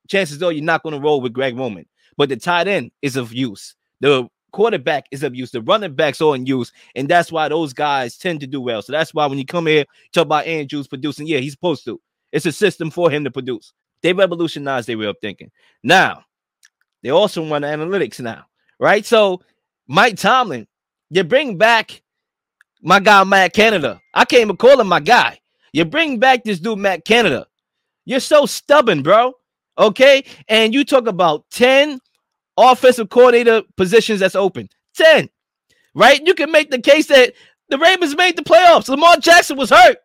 Chances 0.09 0.43
are 0.43 0.51
you're 0.51 0.65
not 0.65 0.83
going 0.83 0.95
to 0.95 0.99
roll 0.99 1.21
with 1.21 1.31
Greg 1.31 1.57
Roman. 1.57 1.85
But 2.17 2.27
the 2.27 2.35
tight 2.35 2.67
end 2.67 2.91
is 3.01 3.15
of 3.15 3.31
use. 3.31 3.73
The 4.01 4.27
quarterback 4.51 5.05
is 5.11 5.23
of 5.23 5.33
use. 5.33 5.51
The 5.51 5.61
running 5.61 5.95
backs 5.95 6.19
are 6.19 6.35
in 6.35 6.45
use, 6.45 6.73
and 6.93 7.07
that's 7.07 7.31
why 7.31 7.47
those 7.47 7.71
guys 7.71 8.17
tend 8.17 8.41
to 8.41 8.47
do 8.47 8.59
well. 8.59 8.81
So 8.81 8.91
that's 8.91 9.13
why 9.13 9.27
when 9.27 9.37
you 9.37 9.45
come 9.45 9.67
here 9.67 9.85
talk 10.11 10.25
about 10.25 10.45
Andrews 10.45 10.89
producing, 10.89 11.25
yeah, 11.25 11.37
he's 11.37 11.53
supposed 11.53 11.85
to. 11.85 12.01
It's 12.33 12.45
a 12.45 12.51
system 12.51 12.91
for 12.91 13.09
him 13.09 13.23
to 13.23 13.31
produce. 13.31 13.71
They 14.03 14.13
revolutionized 14.13 14.87
their 14.87 14.97
way 14.97 15.05
of 15.05 15.17
thinking. 15.19 15.51
Now 15.83 16.23
they 17.03 17.09
also 17.09 17.47
run 17.47 17.61
analytics 17.63 18.19
now, 18.19 18.45
right? 18.79 19.05
So 19.05 19.41
Mike 19.87 20.17
Tomlin, 20.17 20.67
you 21.09 21.23
bring 21.23 21.57
back 21.57 22.01
my 22.81 22.99
guy 22.99 23.23
Matt 23.23 23.53
Canada. 23.53 23.99
I 24.13 24.25
can't 24.25 24.41
even 24.41 24.57
call 24.57 24.79
him 24.79 24.87
my 24.87 24.99
guy. 24.99 25.39
You 25.73 25.85
bring 25.85 26.19
back 26.19 26.43
this 26.43 26.59
dude 26.59 26.79
Matt 26.79 27.05
Canada. 27.05 27.47
You're 28.05 28.19
so 28.19 28.45
stubborn, 28.45 29.03
bro. 29.03 29.33
Okay, 29.77 30.23
and 30.47 30.73
you 30.73 30.83
talk 30.83 31.07
about 31.07 31.45
10 31.51 31.99
offensive 32.57 33.09
coordinator 33.09 33.61
positions 33.75 34.19
that's 34.19 34.35
open. 34.35 34.69
10. 34.95 35.29
Right? 35.93 36.25
You 36.25 36.33
can 36.33 36.51
make 36.51 36.71
the 36.71 36.81
case 36.81 37.07
that 37.07 37.33
the 37.69 37.77
Ravens 37.77 38.15
made 38.15 38.35
the 38.35 38.43
playoffs. 38.43 38.89
Lamar 38.89 39.17
Jackson 39.17 39.57
was 39.57 39.69
hurt. 39.69 39.97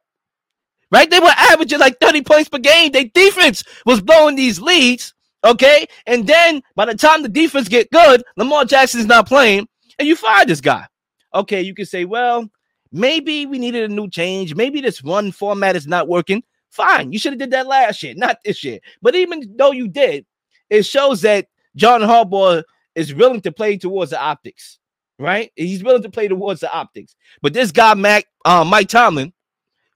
Right? 0.93 1.11
They 1.11 1.21
were 1.21 1.33
averaging 1.35 1.79
like 1.81 1.99
30 2.01 2.23
points 2.23 2.49
per 2.51 2.59
game. 2.59 2.93
Their 2.93 3.07
defense 3.07 3.65
was 3.87 4.03
blowing 4.03 4.37
these 4.37 4.61
leads. 4.61 5.15
Okay. 5.43 5.87
And 6.07 6.27
then 6.27 6.63
by 6.77 6.85
the 6.85 6.95
time 6.95 7.23
the 7.23 7.29
defense 7.29 7.69
get 7.69 7.91
good, 7.91 8.23
Lamar 8.37 8.67
Jackson's 8.67 9.07
not 9.07 9.27
playing, 9.27 9.67
and 9.99 10.07
you 10.07 10.15
fire 10.15 10.45
this 10.45 10.61
guy. 10.61 10.87
Okay, 11.35 11.63
you 11.63 11.75
can 11.75 11.87
say, 11.87 12.05
well, 12.05 12.49
maybe 12.93 13.47
we 13.47 13.59
needed 13.59 13.91
a 13.91 13.95
new 13.95 14.09
change. 14.09 14.55
Maybe 14.55 14.81
this 14.83 15.03
one 15.03 15.33
format 15.33 15.77
is 15.77 15.87
not 15.87 16.09
working. 16.09 16.43
Fine. 16.71 17.13
You 17.13 17.19
should 17.19 17.33
have 17.33 17.39
did 17.39 17.51
that 17.53 17.67
last 17.67 18.03
year, 18.03 18.15
not 18.17 18.39
this 18.45 18.63
year. 18.63 18.79
But 19.01 19.15
even 19.15 19.55
though 19.57 19.73
you 19.73 19.89
did, 19.89 20.27
it 20.69 20.85
shows 20.85 21.23
that 21.23 21.47
John 21.75 22.03
Harbaugh 22.03 22.63
is 22.95 23.15
willing 23.15 23.41
to 23.43 23.53
play 23.53 23.79
towards 23.79 24.11
the 24.11 24.21
optics, 24.21 24.79
right? 25.19 25.51
He's 25.57 25.83
willing 25.83 26.03
to 26.03 26.11
play 26.11 26.29
towards 26.29 26.61
the 26.61 26.73
optics. 26.73 27.15
But 27.41 27.55
this 27.55 27.73
guy, 27.73 27.95
Mac, 27.95 28.27
uh, 28.45 28.65
Mike 28.65 28.89
Tomlin, 28.89 29.33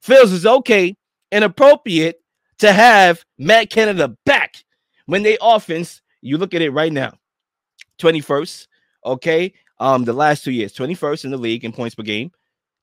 feels 0.07 0.33
it's 0.33 0.47
okay 0.47 0.97
and 1.33 1.45
appropriate 1.45 2.21
to 2.59 2.73
have 2.73 3.25
Matt 3.39 3.71
Canada 3.71 4.17
back 4.25 4.65
when 5.07 5.23
they 5.23 5.37
offense. 5.41 6.01
You 6.23 6.39
look 6.39 6.55
at 6.55 6.63
it 6.63 6.71
right 6.71 6.93
now, 6.93 7.13
21st, 8.01 8.67
okay. 9.05 9.53
Um, 9.79 10.05
the 10.05 10.13
last 10.13 10.43
two 10.43 10.53
years, 10.53 10.73
21st 10.73 11.27
in 11.27 11.31
the 11.33 11.37
league 11.37 11.65
in 11.65 11.73
points 11.73 11.95
per 11.95 12.03
game, 12.03 12.31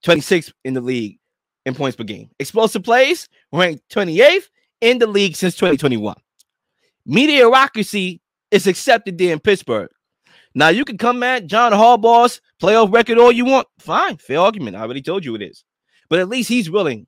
26th 0.06 0.54
in 0.64 0.76
the 0.76 0.82
league 0.82 1.18
in 1.66 1.74
points 1.74 1.96
per 1.96 2.04
game. 2.04 2.30
Explosive 2.40 2.84
plays 2.84 3.28
ranked 3.52 3.82
28th 3.90 4.50
in 4.82 5.00
the 5.00 5.08
league 5.08 5.36
since 5.36 5.56
2021. 5.56 6.16
Mediocrity 7.06 8.22
is 8.52 8.68
accepted 8.68 9.18
there 9.18 9.34
in 9.34 9.40
Pittsburgh. 9.40 9.90
Now 10.54 10.70
you 10.70 10.86
can 10.86 11.00
come 11.00 11.24
at 11.24 11.48
John 11.48 11.72
Harbaugh's 11.72 12.40
playoff 12.62 12.94
record 12.94 13.18
all 13.18 13.32
you 13.32 13.46
want. 13.46 13.68
Fine, 13.80 14.18
fair 14.18 14.40
argument. 14.40 14.76
I 14.76 14.82
already 14.82 15.02
told 15.02 15.26
you 15.26 15.34
it 15.36 15.42
is. 15.42 15.64
But 16.10 16.20
at 16.20 16.30
least 16.30 16.50
he's 16.50 16.70
willing 16.70 17.08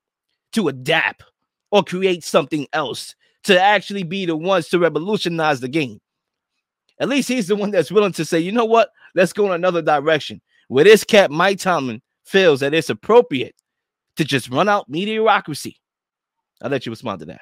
to 0.56 0.68
adapt 0.68 1.24
or 1.72 1.84
create 1.84 2.24
something 2.24 2.68
else 2.74 3.16
to 3.44 3.60
actually 3.60 4.04
be 4.04 4.26
the 4.26 4.36
ones 4.36 4.70
to 4.70 4.80
revolutionize 4.80 5.60
the 5.60 5.68
game. 5.68 6.00
At 7.00 7.10
least 7.10 7.28
he's 7.28 7.48
the 7.48 7.56
one 7.56 7.72
that's 7.72 7.92
willing 7.92 8.14
to 8.14 8.26
say, 8.26 8.40
you 8.40 8.52
know 8.52 8.66
what? 8.66 8.90
Let's 9.14 9.34
go 9.34 9.46
in 9.48 9.52
another 9.52 9.82
direction. 9.82 10.42
Where 10.68 10.84
this 10.84 11.04
cat, 11.04 11.30
Mike 11.30 11.60
Tomlin, 11.60 12.02
feels 12.24 12.62
that 12.62 12.74
it's 12.74 12.90
appropriate 12.90 13.56
to 14.16 14.24
just 14.24 14.50
run 14.50 14.68
out 14.70 14.90
mediocrity. 14.90 15.78
I'll 16.62 16.72
let 16.72 16.86
you 16.86 16.92
respond 16.92 17.20
to 17.20 17.26
that. 17.26 17.42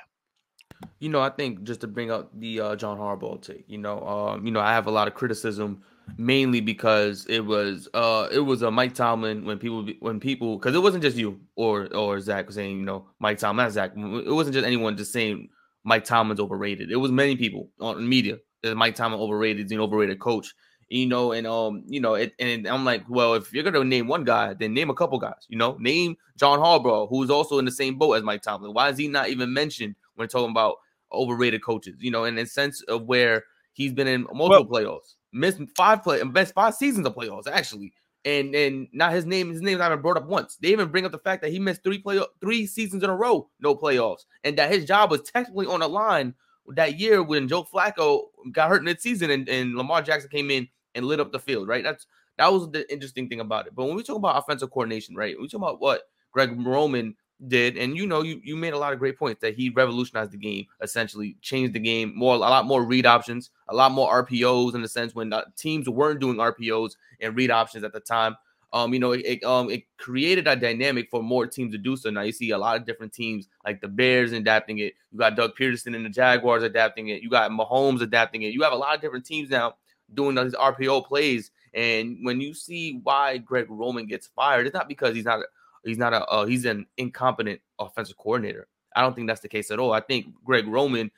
You 1.00 1.10
know, 1.10 1.22
I 1.22 1.30
think 1.30 1.64
just 1.64 1.82
to 1.82 1.88
bring 1.88 2.12
up 2.12 2.30
the 2.40 2.60
uh, 2.60 2.76
John 2.76 2.98
Harbaugh 2.98 3.42
take, 3.42 3.66
you 3.68 3.78
know, 3.78 4.00
um, 4.08 4.46
you 4.46 4.52
know, 4.52 4.60
I 4.60 4.74
have 4.74 4.88
a 4.88 4.92
lot 4.92 5.08
of 5.08 5.14
criticism 5.14 5.84
mainly 6.18 6.60
because 6.60 7.26
it 7.28 7.40
was 7.40 7.88
uh 7.94 8.28
it 8.32 8.40
was 8.40 8.62
a 8.62 8.70
Mike 8.70 8.94
Tomlin 8.94 9.46
when 9.46 9.58
people 9.58 9.88
when 10.00 10.20
people 10.20 10.58
because 10.58 10.76
it 10.76 10.80
wasn't 10.80 11.02
just 11.02 11.18
you 11.18 11.40
or 11.56 11.88
or 11.96 12.20
Zach 12.20 12.52
saying 12.52 12.78
you 12.80 12.86
know 12.86 13.08
Mike 13.20 13.38
Tomlin 13.38 13.66
not 13.66 13.72
Zach 13.72 13.94
it 13.96 14.34
wasn't 14.34 14.54
just 14.54 14.66
anyone 14.66 14.98
just 14.98 15.14
saying 15.14 15.50
Mike 15.86 16.04
Tomlin's 16.04 16.40
overrated. 16.40 16.92
It 16.92 16.98
was 16.98 17.12
many 17.12 17.36
people 17.36 17.70
on 17.80 18.08
media 18.08 18.38
that 18.62 18.76
Mike 18.76 18.96
Tomlin 18.96 19.22
overrated 19.22 19.72
an 19.72 19.80
overrated 19.80 20.20
coach 20.20 20.54
you 20.90 21.08
know 21.08 21.32
and 21.32 21.48
um 21.48 21.84
you 21.88 22.00
know 22.00 22.16
it, 22.16 22.34
and 22.40 22.68
I'm 22.68 22.86
like 22.86 23.04
well 23.10 23.34
if 23.34 23.54
you're 23.54 23.64
gonna 23.64 23.84
name 23.84 24.08
one 24.08 24.24
guy 24.24 24.54
then 24.54 24.74
name 24.74 24.90
a 24.90 24.94
couple 24.94 25.18
guys 25.20 25.46
you 25.48 25.58
know 25.58 25.78
name 25.80 26.16
John 26.38 26.60
Harbaugh 26.60 27.10
who's 27.10 27.30
also 27.30 27.60
in 27.60 27.66
the 27.66 27.72
same 27.72 27.98
boat 27.98 28.14
as 28.14 28.24
Mike 28.24 28.42
Tomlin. 28.42 28.74
Why 28.74 28.90
is 28.90 28.98
he 28.98 29.08
not 29.08 29.30
even 29.30 29.54
mentioned 29.54 29.96
when 30.16 30.28
talking 30.28 30.52
about 30.52 30.76
overrated 31.12 31.64
coaches 31.64 31.96
you 32.00 32.12
know 32.12 32.24
in 32.24 32.36
the 32.36 32.46
sense 32.46 32.82
of 32.84 33.04
where 33.04 33.44
he's 33.74 33.94
been 33.94 34.08
in 34.08 34.22
multiple 34.34 34.68
well, 34.70 34.84
playoffs 34.84 35.16
missed 35.34 35.60
five 35.76 36.04
play 36.04 36.24
best 36.24 36.54
five 36.54 36.76
seasons 36.76 37.06
of 37.06 37.16
playoffs 37.16 37.48
actually. 37.48 37.92
And 38.26 38.56
and 38.56 38.88
not 38.94 39.12
his 39.12 39.26
name, 39.26 39.50
his 39.50 39.62
name's 39.62 39.80
not 39.80 39.92
even 39.92 40.02
brought 40.02 40.16
up 40.16 40.28
once. 40.28 40.56
They 40.56 40.70
even 40.70 40.88
bring 40.88 41.06
up 41.06 41.12
the 41.12 41.18
fact 41.18 41.42
that 41.42 41.52
he 41.52 41.60
missed 41.60 41.84
three 41.84 41.98
play 41.98 42.22
three 42.40 42.66
seasons 42.66 43.04
in 43.04 43.10
a 43.10 43.16
row, 43.16 43.50
no 43.60 43.76
playoffs, 43.76 44.22
and 44.46 44.58
that 44.58 44.72
his 44.72 44.86
job 44.86 45.12
was 45.12 45.24
technically 45.24 45.66
on 45.68 45.82
the 45.82 45.90
line 45.90 46.34
that 46.76 46.98
year 46.98 47.22
when 47.22 47.50
Joe 47.50 47.66
Flacco 47.66 48.28
got 48.54 48.70
hurt 48.70 48.78
in 48.78 48.86
mid 48.86 49.02
season 49.02 49.30
and, 49.30 49.50
and 49.50 49.76
Lamar 49.76 50.02
Jackson 50.02 50.30
came 50.30 50.50
in 50.52 50.70
and 50.96 51.06
lit 51.06 51.20
up 51.20 51.34
the 51.34 51.40
field, 51.40 51.68
right? 51.68 51.84
That's 51.84 52.08
that 52.38 52.52
was 52.54 52.72
the 52.72 52.90
interesting 52.92 53.28
thing 53.28 53.42
about 53.42 53.68
it. 53.68 53.76
But 53.76 53.88
when 53.88 53.96
we 53.96 54.04
talk 54.04 54.16
about 54.16 54.38
offensive 54.38 54.72
coordination, 54.72 55.16
right? 55.16 55.36
We 55.38 55.50
talk 55.50 55.60
about 55.60 55.82
what 55.82 56.04
Greg 56.32 56.56
Roman 56.66 57.16
did, 57.48 57.78
and 57.78 57.98
you 57.98 58.06
know, 58.06 58.22
you 58.22 58.40
you 58.44 58.56
made 58.56 58.74
a 58.74 58.78
lot 58.78 58.94
of 58.94 59.00
great 59.00 59.18
points 59.18 59.42
that 59.42 59.56
he 59.56 59.70
revolutionized 59.70 60.32
the 60.32 60.38
game, 60.38 60.66
essentially 60.82 61.36
changed 61.42 61.74
the 61.74 61.80
game 61.80 62.14
more, 62.16 62.36
a 62.36 62.38
lot 62.38 62.66
more 62.66 62.84
read 62.84 63.06
options, 63.06 63.50
a 63.68 63.76
lot 63.76 63.92
more 63.92 64.24
RPOs 64.24 64.76
in 64.76 64.82
the 64.82 64.88
sense 64.88 65.14
when 65.14 65.34
uh, 65.34 65.44
teams 65.56 65.90
weren't 65.90 66.20
doing 66.20 66.38
RPOs 66.38 66.96
and 67.20 67.36
read 67.36 67.52
options 67.52 67.84
at 67.84 67.94
the 67.94 68.00
time. 68.00 68.38
Um, 68.72 68.92
you 68.92 69.00
know, 69.00 69.12
it, 69.12 69.22
it, 69.26 69.44
um 69.44 69.70
it 69.70 69.84
created 69.98 70.48
a 70.48 70.56
dynamic 70.56 71.10
for 71.12 71.22
more 71.22 71.46
teams 71.46 71.74
to 71.74 71.78
do 71.78 71.96
so. 71.96 72.10
Now 72.10 72.22
you 72.22 72.32
see 72.32 72.52
a 72.52 72.58
lot 72.58 72.76
of 72.76 72.86
different 72.86 73.14
teams 73.14 73.48
like 73.64 73.82
the 73.82 73.88
Bears 73.88 74.32
adapting 74.32 74.80
it. 74.80 74.94
You 75.12 75.20
got 75.20 75.36
Doug 75.36 75.56
Pederson 75.56 75.96
and 75.96 76.04
the 76.04 76.10
Jaguars 76.10 76.64
adapting 76.64 77.10
it. 77.10 77.22
You 77.22 77.30
got 77.30 77.52
Mahomes 77.52 78.02
adapting 78.02 78.42
it. 78.42 78.54
You 78.54 78.64
have 78.64 78.74
a 78.74 78.78
lot 78.78 78.96
of 78.96 79.02
different 79.02 79.26
teams 79.26 79.50
now 79.50 79.76
doing 80.14 80.36
these 80.36 80.56
RPO 80.56 81.06
plays. 81.06 81.52
And 81.74 82.18
when 82.22 82.42
you 82.42 82.54
see 82.54 83.00
why 83.04 83.38
Greg 83.38 83.68
Roman 83.70 84.06
gets 84.06 84.28
fired, 84.28 84.66
it's 84.66 84.74
not 84.74 84.88
because 84.88 85.16
he's 85.16 85.26
not 85.26 85.42
He's 85.84 85.98
not 85.98 86.14
a 86.14 86.26
uh, 86.26 86.46
he's 86.46 86.66
an 86.66 86.86
incompetent 86.98 87.60
offensive 87.80 88.18
coordinator. 88.18 88.68
I 88.96 89.02
don't 89.02 89.16
think 89.16 89.28
that's 89.28 89.42
the 89.42 89.50
case 89.50 89.72
at 89.72 89.80
all. 89.80 89.92
I 89.92 90.00
think 90.00 90.28
Greg 90.44 90.68
Roman 90.68 91.12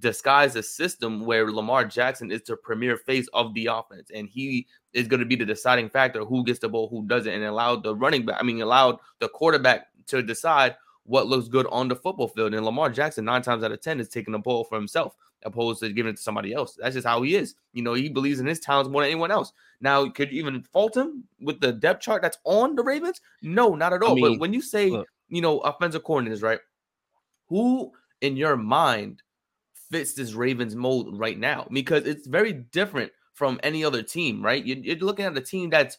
disguised 0.00 0.56
a 0.56 0.62
system 0.62 1.24
where 1.24 1.50
Lamar 1.50 1.84
Jackson 1.84 2.30
is 2.30 2.42
the 2.42 2.56
premier 2.56 2.96
face 2.96 3.28
of 3.32 3.54
the 3.54 3.66
offense, 3.66 4.10
and 4.14 4.28
he 4.28 4.66
is 4.92 5.08
going 5.08 5.20
to 5.20 5.26
be 5.26 5.36
the 5.36 5.44
deciding 5.44 5.88
factor 5.88 6.24
who 6.24 6.44
gets 6.44 6.58
the 6.58 6.68
ball, 6.68 6.88
who 6.88 7.06
doesn't, 7.06 7.32
and 7.32 7.44
allowed 7.44 7.82
the 7.82 7.94
running 7.94 8.26
back. 8.26 8.36
I 8.40 8.42
mean, 8.42 8.60
allowed 8.60 8.98
the 9.20 9.28
quarterback 9.28 9.88
to 10.06 10.22
decide 10.22 10.76
what 11.04 11.26
looks 11.26 11.48
good 11.48 11.66
on 11.70 11.88
the 11.88 11.96
football 11.96 12.28
field. 12.28 12.54
And 12.54 12.64
Lamar 12.64 12.90
Jackson, 12.90 13.24
nine 13.24 13.42
times 13.42 13.64
out 13.64 13.72
of 13.72 13.80
ten, 13.80 14.00
is 14.00 14.08
taking 14.08 14.32
the 14.32 14.38
ball 14.38 14.64
for 14.64 14.76
himself 14.76 15.14
opposed 15.44 15.80
to 15.80 15.92
giving 15.92 16.10
it 16.10 16.16
to 16.16 16.22
somebody 16.22 16.52
else. 16.52 16.76
That's 16.80 16.94
just 16.94 17.06
how 17.06 17.22
he 17.22 17.34
is. 17.34 17.54
You 17.72 17.82
know, 17.82 17.94
he 17.94 18.08
believes 18.08 18.40
in 18.40 18.46
his 18.46 18.60
talents 18.60 18.90
more 18.90 19.02
than 19.02 19.10
anyone 19.10 19.30
else. 19.30 19.52
Now, 19.80 20.08
could 20.08 20.32
you 20.32 20.40
even 20.40 20.62
fault 20.62 20.96
him 20.96 21.24
with 21.40 21.60
the 21.60 21.72
depth 21.72 22.02
chart 22.02 22.22
that's 22.22 22.38
on 22.44 22.74
the 22.74 22.82
Ravens? 22.82 23.20
No, 23.42 23.74
not 23.74 23.92
at 23.92 24.02
all. 24.02 24.12
I 24.12 24.14
mean, 24.14 24.32
but 24.32 24.40
when 24.40 24.52
you 24.52 24.62
say, 24.62 24.90
look. 24.90 25.08
you 25.28 25.40
know, 25.40 25.60
offensive 25.60 26.04
coordinators, 26.04 26.42
right? 26.42 26.60
Who 27.48 27.92
in 28.20 28.36
your 28.36 28.56
mind 28.56 29.22
fits 29.90 30.14
this 30.14 30.34
Ravens 30.34 30.74
mold 30.74 31.18
right 31.18 31.38
now? 31.38 31.66
Because 31.70 32.04
it's 32.06 32.26
very 32.26 32.52
different 32.52 33.12
from 33.32 33.60
any 33.62 33.84
other 33.84 34.02
team, 34.02 34.42
right? 34.42 34.64
You're, 34.64 34.96
looking 34.96 35.24
at 35.24 35.36
a 35.36 35.40
team 35.40 35.70
that's, 35.70 35.96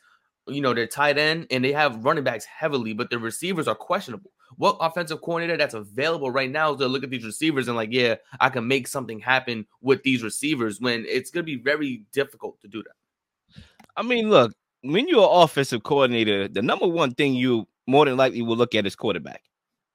you 0.48 0.60
know, 0.60 0.74
they're 0.74 0.88
tight 0.88 1.17
end 1.17 1.48
and 1.51 1.63
they 1.63 1.72
have 1.72 2.03
running 2.03 2.25
backs 2.25 2.43
heavily, 2.43 2.93
but 2.93 3.10
the 3.10 3.17
receivers 3.17 3.67
are 3.67 3.75
questionable. 3.75 4.31
What 4.58 4.77
offensive 4.79 5.22
coordinator 5.22 5.58
that's 5.58 5.74
available 5.74 6.32
right 6.32 6.50
now 6.50 6.74
is 6.74 6.79
to 6.79 6.88
look 6.88 7.03
at 7.03 7.10
these 7.10 7.25
receivers 7.25 7.68
and 7.68 7.77
like, 7.77 7.91
yeah, 7.91 8.15
I 8.39 8.50
can 8.50 8.68
make 8.68 8.88
something 8.88 9.20
happen 9.20 9.65
with 9.82 10.03
these 10.03 10.24
receivers 10.24 10.82
when 10.82 11.06
it's 11.08 11.32
going 11.32 11.46
to 11.46 11.51
be 11.51 11.62
very 11.62 12.06
difficult 12.12 12.60
to 12.62 12.68
do 12.68 12.84
that. 12.84 13.63
I 13.96 14.01
mean, 14.01 14.29
look, 14.29 14.53
when 14.82 15.08
you're 15.08 15.24
an 15.24 15.44
offensive 15.44 15.84
coordinator, 15.84 16.48
the 16.48 16.62
number 16.62 16.88
one 16.88 17.13
thing 17.13 17.34
you 17.34 17.68
more 17.88 18.06
than 18.06 18.18
likely 18.18 18.41
will 18.41 18.58
look 18.58 18.75
at 18.75 18.86
is 18.86 18.96
quarterback. 18.96 19.44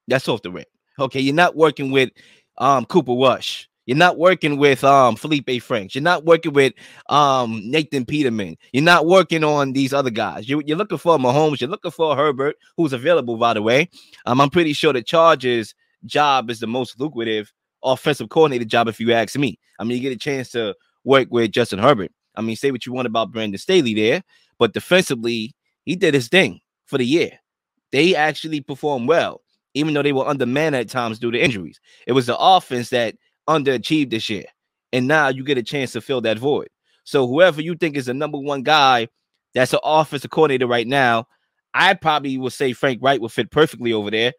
That's 0.07 0.27
off 0.27 0.41
the 0.41 0.51
rip. 0.51 0.67
Okay, 0.99 1.19
you're 1.19 1.33
not 1.35 1.55
working 1.55 1.91
with 1.91 2.11
um 2.57 2.85
Cooper 2.85 3.13
Rush. 3.13 3.69
You're 3.85 3.97
not 3.97 4.17
working 4.17 4.57
with 4.57 4.83
um 4.83 5.15
Felipe 5.15 5.61
Franks. 5.61 5.95
You're 5.95 6.01
not 6.01 6.25
working 6.25 6.53
with 6.53 6.73
um 7.09 7.61
Nathan 7.69 8.05
Peterman. 8.05 8.57
You're 8.73 8.83
not 8.83 9.05
working 9.05 9.43
on 9.43 9.73
these 9.73 9.93
other 9.93 10.09
guys. 10.09 10.49
You, 10.49 10.59
are 10.59 10.75
looking 10.75 10.97
for 10.97 11.17
Mahomes. 11.17 11.61
You're 11.61 11.69
looking 11.69 11.91
for 11.91 12.15
Herbert, 12.15 12.55
who's 12.77 12.93
available, 12.93 13.37
by 13.37 13.53
the 13.53 13.61
way. 13.61 13.89
Um, 14.25 14.41
I'm 14.41 14.49
pretty 14.49 14.73
sure 14.73 14.93
the 14.93 15.03
Chargers 15.03 15.75
job 16.05 16.49
is 16.49 16.59
the 16.59 16.67
most 16.67 16.99
lucrative 16.99 17.51
offensive 17.83 18.29
coordinator 18.29 18.65
job, 18.65 18.87
if 18.87 18.99
you 18.99 19.13
ask 19.13 19.37
me. 19.37 19.59
I 19.79 19.83
mean, 19.83 19.97
you 19.97 20.09
get 20.09 20.15
a 20.15 20.19
chance 20.19 20.49
to 20.51 20.75
work 21.03 21.27
with 21.29 21.51
Justin 21.51 21.79
Herbert. 21.79 22.11
I 22.35 22.41
mean, 22.41 22.55
say 22.55 22.71
what 22.71 22.85
you 22.85 22.93
want 22.93 23.05
about 23.07 23.31
Brandon 23.31 23.57
Staley 23.57 23.93
there, 23.93 24.23
but 24.57 24.73
defensively, 24.73 25.55
he 25.85 25.95
did 25.95 26.13
his 26.13 26.27
thing 26.27 26.59
for 26.85 26.97
the 26.97 27.05
year. 27.05 27.31
They 27.91 28.15
actually 28.15 28.59
performed 28.61 29.07
well, 29.07 29.41
even 29.73 29.93
though 29.93 30.01
they 30.01 30.11
were 30.11 30.27
undermanned 30.27 30.75
at 30.75 30.89
times 30.89 31.19
due 31.19 31.31
to 31.31 31.39
injuries. 31.39 31.79
It 32.07 32.11
was 32.11 32.25
the 32.25 32.37
offense 32.37 32.89
that 32.89 33.15
underachieved 33.47 34.11
this 34.11 34.29
year. 34.29 34.45
And 34.93 35.07
now 35.07 35.27
you 35.27 35.43
get 35.43 35.57
a 35.57 35.63
chance 35.63 35.91
to 35.93 36.01
fill 36.01 36.21
that 36.21 36.39
void. 36.39 36.69
So 37.03 37.27
whoever 37.27 37.61
you 37.61 37.75
think 37.75 37.95
is 37.95 38.05
the 38.05 38.13
number 38.13 38.37
one 38.37 38.63
guy 38.63 39.07
that's 39.53 39.73
an 39.73 39.79
offensive 39.83 40.31
coordinator 40.31 40.67
right 40.67 40.87
now, 40.87 41.27
I 41.73 41.93
probably 41.93 42.37
would 42.37 42.53
say 42.53 42.73
Frank 42.73 42.99
Wright 43.01 43.21
would 43.21 43.31
fit 43.31 43.51
perfectly 43.51 43.93
over 43.93 44.09
there. 44.09 44.33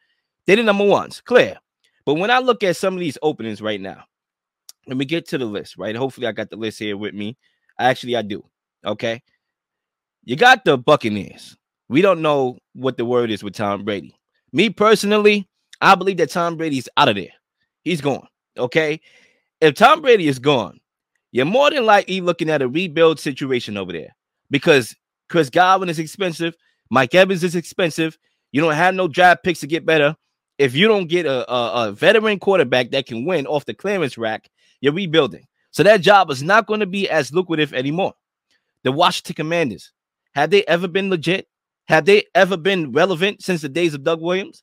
They're 0.46 0.56
the 0.56 0.62
number 0.62 0.84
ones, 0.84 1.20
clear. 1.20 1.58
But 2.04 2.14
when 2.14 2.30
I 2.30 2.38
look 2.38 2.62
at 2.62 2.76
some 2.76 2.94
of 2.94 3.00
these 3.00 3.18
openings 3.22 3.60
right 3.60 3.80
now, 3.80 4.04
let 4.86 4.96
me 4.96 5.04
get 5.04 5.28
to 5.28 5.38
the 5.38 5.44
list, 5.44 5.76
right? 5.76 5.96
Hopefully, 5.96 6.26
I 6.26 6.32
got 6.32 6.50
the 6.50 6.56
list 6.56 6.78
here 6.78 6.96
with 6.96 7.14
me. 7.14 7.36
Actually, 7.78 8.16
I 8.16 8.22
do. 8.22 8.44
Okay. 8.84 9.22
You 10.25 10.36
got 10.36 10.64
the 10.64 10.78
Buccaneers. 10.78 11.56
We 11.88 12.02
don't 12.02 12.22
know 12.22 12.58
what 12.75 12.96
the 12.96 13.04
word 13.04 13.30
is 13.30 13.42
with 13.42 13.54
Tom 13.54 13.84
Brady. 13.84 14.14
Me 14.52 14.70
personally, 14.70 15.48
I 15.80 15.94
believe 15.94 16.16
that 16.18 16.30
Tom 16.30 16.56
Brady's 16.56 16.88
out 16.96 17.08
of 17.08 17.16
there. 17.16 17.32
He's 17.82 18.00
gone. 18.00 18.26
Okay. 18.58 19.00
If 19.60 19.75
Tom 19.75 20.02
Brady 20.02 20.28
is 20.28 20.38
gone, 20.38 20.80
you're 21.32 21.46
more 21.46 21.70
than 21.70 21.84
likely 21.84 22.20
looking 22.20 22.50
at 22.50 22.62
a 22.62 22.68
rebuild 22.68 23.18
situation 23.18 23.76
over 23.76 23.92
there 23.92 24.14
because 24.50 24.94
Chris 25.28 25.50
Godwin 25.50 25.88
is 25.88 25.98
expensive. 25.98 26.56
Mike 26.90 27.14
Evans 27.14 27.42
is 27.42 27.56
expensive. 27.56 28.18
You 28.52 28.60
don't 28.60 28.75
have 28.75 28.94
no 28.94 29.08
draft 29.08 29.42
picks 29.42 29.60
to 29.60 29.66
get 29.66 29.84
better. 29.84 30.16
If 30.58 30.75
you 30.75 30.88
don't 30.88 31.08
get 31.08 31.26
a, 31.26 31.50
a, 31.52 31.88
a 31.88 31.92
veteran 31.92 32.38
quarterback 32.38 32.90
that 32.90 33.06
can 33.06 33.25
win 33.25 33.46
off 33.46 33.66
the 33.66 33.75
clearance 33.75 34.16
rack, 34.16 34.48
you're 34.80 34.92
rebuilding. 34.92 35.46
So 35.70 35.82
that 35.82 36.00
job 36.00 36.30
is 36.30 36.42
not 36.42 36.66
going 36.66 36.80
to 36.80 36.86
be 36.86 37.08
as 37.10 37.32
lucrative 37.32 37.75
anymore. 37.75 38.14
The 38.82 38.92
Washington 38.92 39.34
Commanders, 39.34 39.92
have 40.34 40.50
they 40.50 40.64
ever 40.64 40.88
been 40.88 41.10
legit? 41.10 41.48
Have 41.88 42.04
they 42.04 42.25
ever 42.34 42.56
been 42.56 42.92
relevant 42.92 43.42
since 43.42 43.60
the 43.62 43.68
days 43.68 43.94
of 43.94 44.02
Doug 44.04 44.20
Williams? 44.20 44.62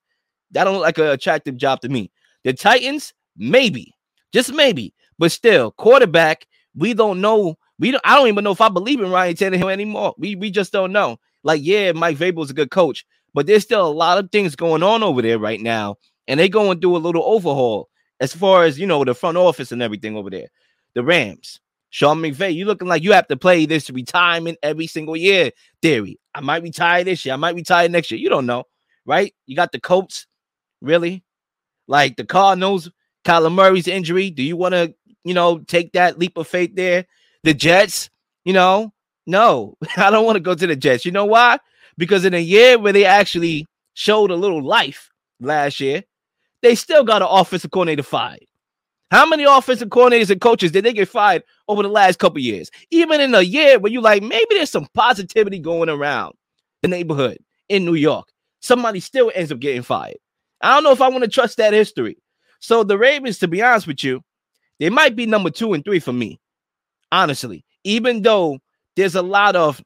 That 0.52 0.64
don't 0.64 0.74
look 0.74 0.84
like 0.84 0.98
an 0.98 1.08
attractive 1.08 1.58
job 1.58 1.82
to 1.82 1.90
me. 1.90 2.12
The 2.44 2.54
Titans, 2.54 3.14
maybe, 3.38 3.94
just 4.34 4.54
maybe, 4.54 4.94
but 5.20 5.32
still, 5.32 5.72
quarterback, 5.72 6.46
we 6.76 6.94
don't 6.94 7.22
know 7.22 7.56
We 7.80 7.92
don't, 7.92 8.02
I 8.06 8.16
don't 8.16 8.28
even 8.28 8.44
know 8.44 8.52
if 8.52 8.62
I 8.62 8.70
believe 8.70 9.02
in 9.02 9.12
Ryan 9.12 9.36
Tannehill 9.36 9.72
anymore. 9.72 10.14
We 10.18 10.36
we 10.36 10.52
just 10.52 10.72
don't 10.72 10.92
know. 10.92 11.18
Like, 11.44 11.62
yeah, 11.64 11.92
Mike 11.92 12.18
Vrabel's 12.18 12.52
a 12.52 12.54
good 12.54 12.72
coach, 12.72 13.06
but 13.34 13.48
there's 13.48 13.64
still 13.64 13.86
a 13.86 13.92
lot 13.92 14.18
of 14.18 14.32
things 14.32 14.56
going 14.56 14.84
on 14.84 15.04
over 15.04 15.22
there 15.22 15.40
right 15.40 15.60
now, 15.60 15.98
and 16.28 16.40
they're 16.40 16.48
going 16.48 16.80
through 16.80 16.96
a 16.98 17.06
little 17.06 17.24
overhaul 17.26 17.90
as 18.20 18.34
far 18.34 18.64
as 18.64 18.80
you 18.80 18.88
know 18.88 19.04
the 19.04 19.14
front 19.16 19.38
office 19.38 19.72
and 19.72 19.82
everything 19.82 20.16
over 20.16 20.30
there. 20.30 20.48
The 20.96 21.04
Rams, 21.04 21.60
Sean 21.90 22.20
McVay, 22.22 22.54
you 22.54 22.66
looking 22.66 22.88
like 22.88 23.04
you 23.04 23.12
have 23.14 23.28
to 23.28 23.38
play 23.38 23.66
this 23.66 23.90
retirement 23.90 24.58
every 24.64 24.88
single 24.88 25.18
year 25.18 25.52
theory. 25.82 26.20
I 26.34 26.42
might 26.42 26.64
retire 26.64 27.04
this 27.04 27.26
year, 27.26 27.34
I 27.34 27.38
might 27.38 27.56
retire 27.56 27.90
next 27.90 28.12
year. 28.12 28.20
You 28.20 28.30
don't 28.30 28.46
know, 28.46 28.64
right? 29.06 29.34
You 29.48 29.56
got 29.56 29.72
the 29.72 29.80
Colts, 29.82 30.28
really, 30.82 31.24
like 31.88 32.16
the 32.16 32.26
Cardinals, 32.26 32.90
Kyler 33.24 33.54
Murray's 33.54 33.88
injury. 33.88 34.30
Do 34.30 34.44
you 34.44 34.56
want 34.56 34.74
to, 34.74 34.94
you 35.24 35.34
know, 35.34 35.60
take 35.60 35.94
that 35.94 36.20
leap 36.20 36.38
of 36.38 36.48
faith 36.48 36.76
there? 36.76 37.06
The 37.44 37.54
Jets, 37.54 38.10
you 38.46 38.54
know, 38.54 38.94
no, 39.26 39.78
I 39.98 40.10
don't 40.10 40.26
want 40.26 40.36
to 40.36 40.42
go 40.42 40.56
to 40.56 40.68
the 40.68 40.76
Jets. 40.76 41.06
You 41.06 41.12
know 41.12 41.26
why? 41.26 41.60
Because 41.98 42.26
in 42.26 42.34
a 42.34 42.40
year 42.40 42.78
where 42.80 42.94
they 42.94 43.06
actually 43.06 43.68
showed 43.94 44.32
a 44.32 44.36
little 44.36 44.64
life 44.64 45.10
last 45.40 45.80
year, 45.80 46.04
they 46.62 46.76
still 46.76 47.04
got 47.04 47.22
an 47.22 47.28
offensive 47.30 47.72
coordinator 47.72 48.04
fired. 48.04 48.46
How 49.12 49.28
many 49.28 49.44
offensive 49.44 49.90
coordinators 49.90 50.32
and 50.32 50.42
coaches 50.42 50.72
did 50.72 50.86
they 50.86 50.94
get 50.94 51.08
fired 51.08 51.44
over 51.68 51.84
the 51.84 51.90
last 51.90 52.18
couple 52.18 52.40
years? 52.40 52.72
Even 52.90 53.22
in 53.22 53.36
a 53.36 53.42
year 53.42 53.78
where 53.78 53.92
you 53.92 54.02
like 54.02 54.24
maybe 54.24 54.48
there's 54.50 54.72
some 54.72 54.88
positivity 54.96 55.60
going 55.60 55.90
around 55.90 56.34
the 56.82 56.88
neighborhood 56.88 57.38
in 57.70 57.86
New 57.86 57.94
York, 57.94 58.28
somebody 58.62 59.00
still 59.00 59.32
ends 59.36 59.52
up 59.52 59.60
getting 59.60 59.84
fired. 59.84 60.18
I 60.62 60.74
don't 60.74 60.84
know 60.84 60.92
if 60.92 61.02
I 61.02 61.10
want 61.10 61.26
to 61.26 61.30
trust 61.30 61.58
that 61.58 61.74
history. 61.74 62.18
So 62.64 62.86
the 62.86 62.98
Ravens, 62.98 63.40
to 63.40 63.50
be 63.50 63.62
honest 63.62 63.88
with 63.88 64.06
you, 64.06 64.24
they 64.80 64.90
might 64.90 65.18
be 65.18 65.26
number 65.26 65.50
two 65.50 65.74
and 65.74 65.84
three 65.84 66.00
for 66.00 66.14
me, 66.14 66.40
honestly. 67.12 67.66
Even 67.84 68.22
though 68.22 68.58
there's 68.96 69.16
a 69.16 69.22
lot 69.22 69.58
of 69.58 69.84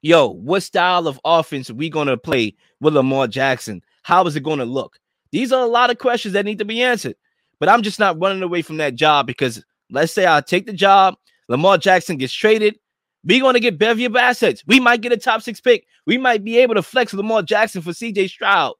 yo, 0.00 0.30
what 0.30 0.62
style 0.62 1.06
of 1.06 1.20
offense 1.26 1.68
are 1.68 1.74
we 1.74 1.90
gonna 1.90 2.16
play 2.16 2.56
with 2.80 2.94
Lamar 2.94 3.26
Jackson? 3.26 3.82
How 4.02 4.24
is 4.24 4.34
it 4.34 4.42
gonna 4.42 4.64
look? 4.64 4.98
These 5.30 5.52
are 5.52 5.62
a 5.62 5.68
lot 5.68 5.90
of 5.90 5.98
questions 5.98 6.32
that 6.32 6.46
need 6.46 6.58
to 6.60 6.64
be 6.64 6.82
answered. 6.82 7.16
But 7.58 7.68
I'm 7.68 7.82
just 7.82 7.98
not 7.98 8.18
running 8.18 8.42
away 8.42 8.62
from 8.62 8.78
that 8.78 8.94
job 8.94 9.26
because 9.26 9.62
let's 9.90 10.14
say 10.14 10.26
I 10.26 10.40
take 10.40 10.64
the 10.64 10.72
job, 10.72 11.16
Lamar 11.50 11.76
Jackson 11.76 12.16
gets 12.16 12.32
traded. 12.32 12.78
We're 13.24 13.42
going 13.42 13.52
to 13.52 13.60
get 13.60 13.76
bevy 13.76 14.06
of 14.06 14.16
assets. 14.16 14.64
We 14.66 14.80
might 14.80 15.02
get 15.02 15.12
a 15.12 15.18
top 15.18 15.42
six 15.42 15.60
pick. 15.60 15.86
We 16.06 16.16
might 16.16 16.42
be 16.42 16.56
able 16.56 16.76
to 16.76 16.82
flex 16.82 17.12
Lamar 17.12 17.42
Jackson 17.42 17.82
for 17.82 17.90
CJ 17.90 18.30
Stroud 18.30 18.72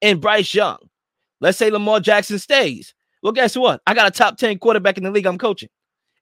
and 0.00 0.22
Bryce 0.22 0.54
Young. 0.54 0.78
Let's 1.42 1.58
say 1.58 1.70
Lamar 1.70 1.98
Jackson 1.98 2.38
stays. 2.38 2.94
Well, 3.22 3.32
guess 3.32 3.56
what? 3.56 3.82
I 3.86 3.94
got 3.94 4.06
a 4.06 4.10
top 4.12 4.38
10 4.38 4.58
quarterback 4.60 4.96
in 4.96 5.04
the 5.04 5.10
league 5.10 5.26
I'm 5.26 5.38
coaching. 5.38 5.68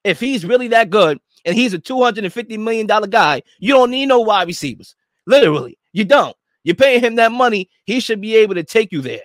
If 0.03 0.19
he's 0.19 0.47
really 0.47 0.69
that 0.69 0.89
good 0.89 1.19
and 1.45 1.55
he's 1.55 1.75
a 1.75 1.79
$250 1.79 2.59
million 2.59 2.87
guy, 2.87 3.43
you 3.59 3.75
don't 3.75 3.91
need 3.91 4.07
no 4.07 4.21
wide 4.21 4.49
receivers. 4.49 4.97
Literally, 5.27 5.79
you 5.93 6.07
don't. 6.07 6.35
You're 6.65 6.75
paying 6.75 7.03
him 7.03 7.17
that 7.17 7.33
money. 7.33 7.69
He 7.85 8.01
should 8.01 8.21
be 8.21 8.35
able 8.37 8.55
to 8.55 8.65
take 8.65 8.93
you 8.93 9.03
there, 9.03 9.21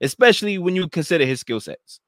especially 0.00 0.56
when 0.56 0.74
you 0.74 0.88
consider 0.88 1.26
his 1.26 1.40
skill 1.40 1.60
sets. 1.60 2.00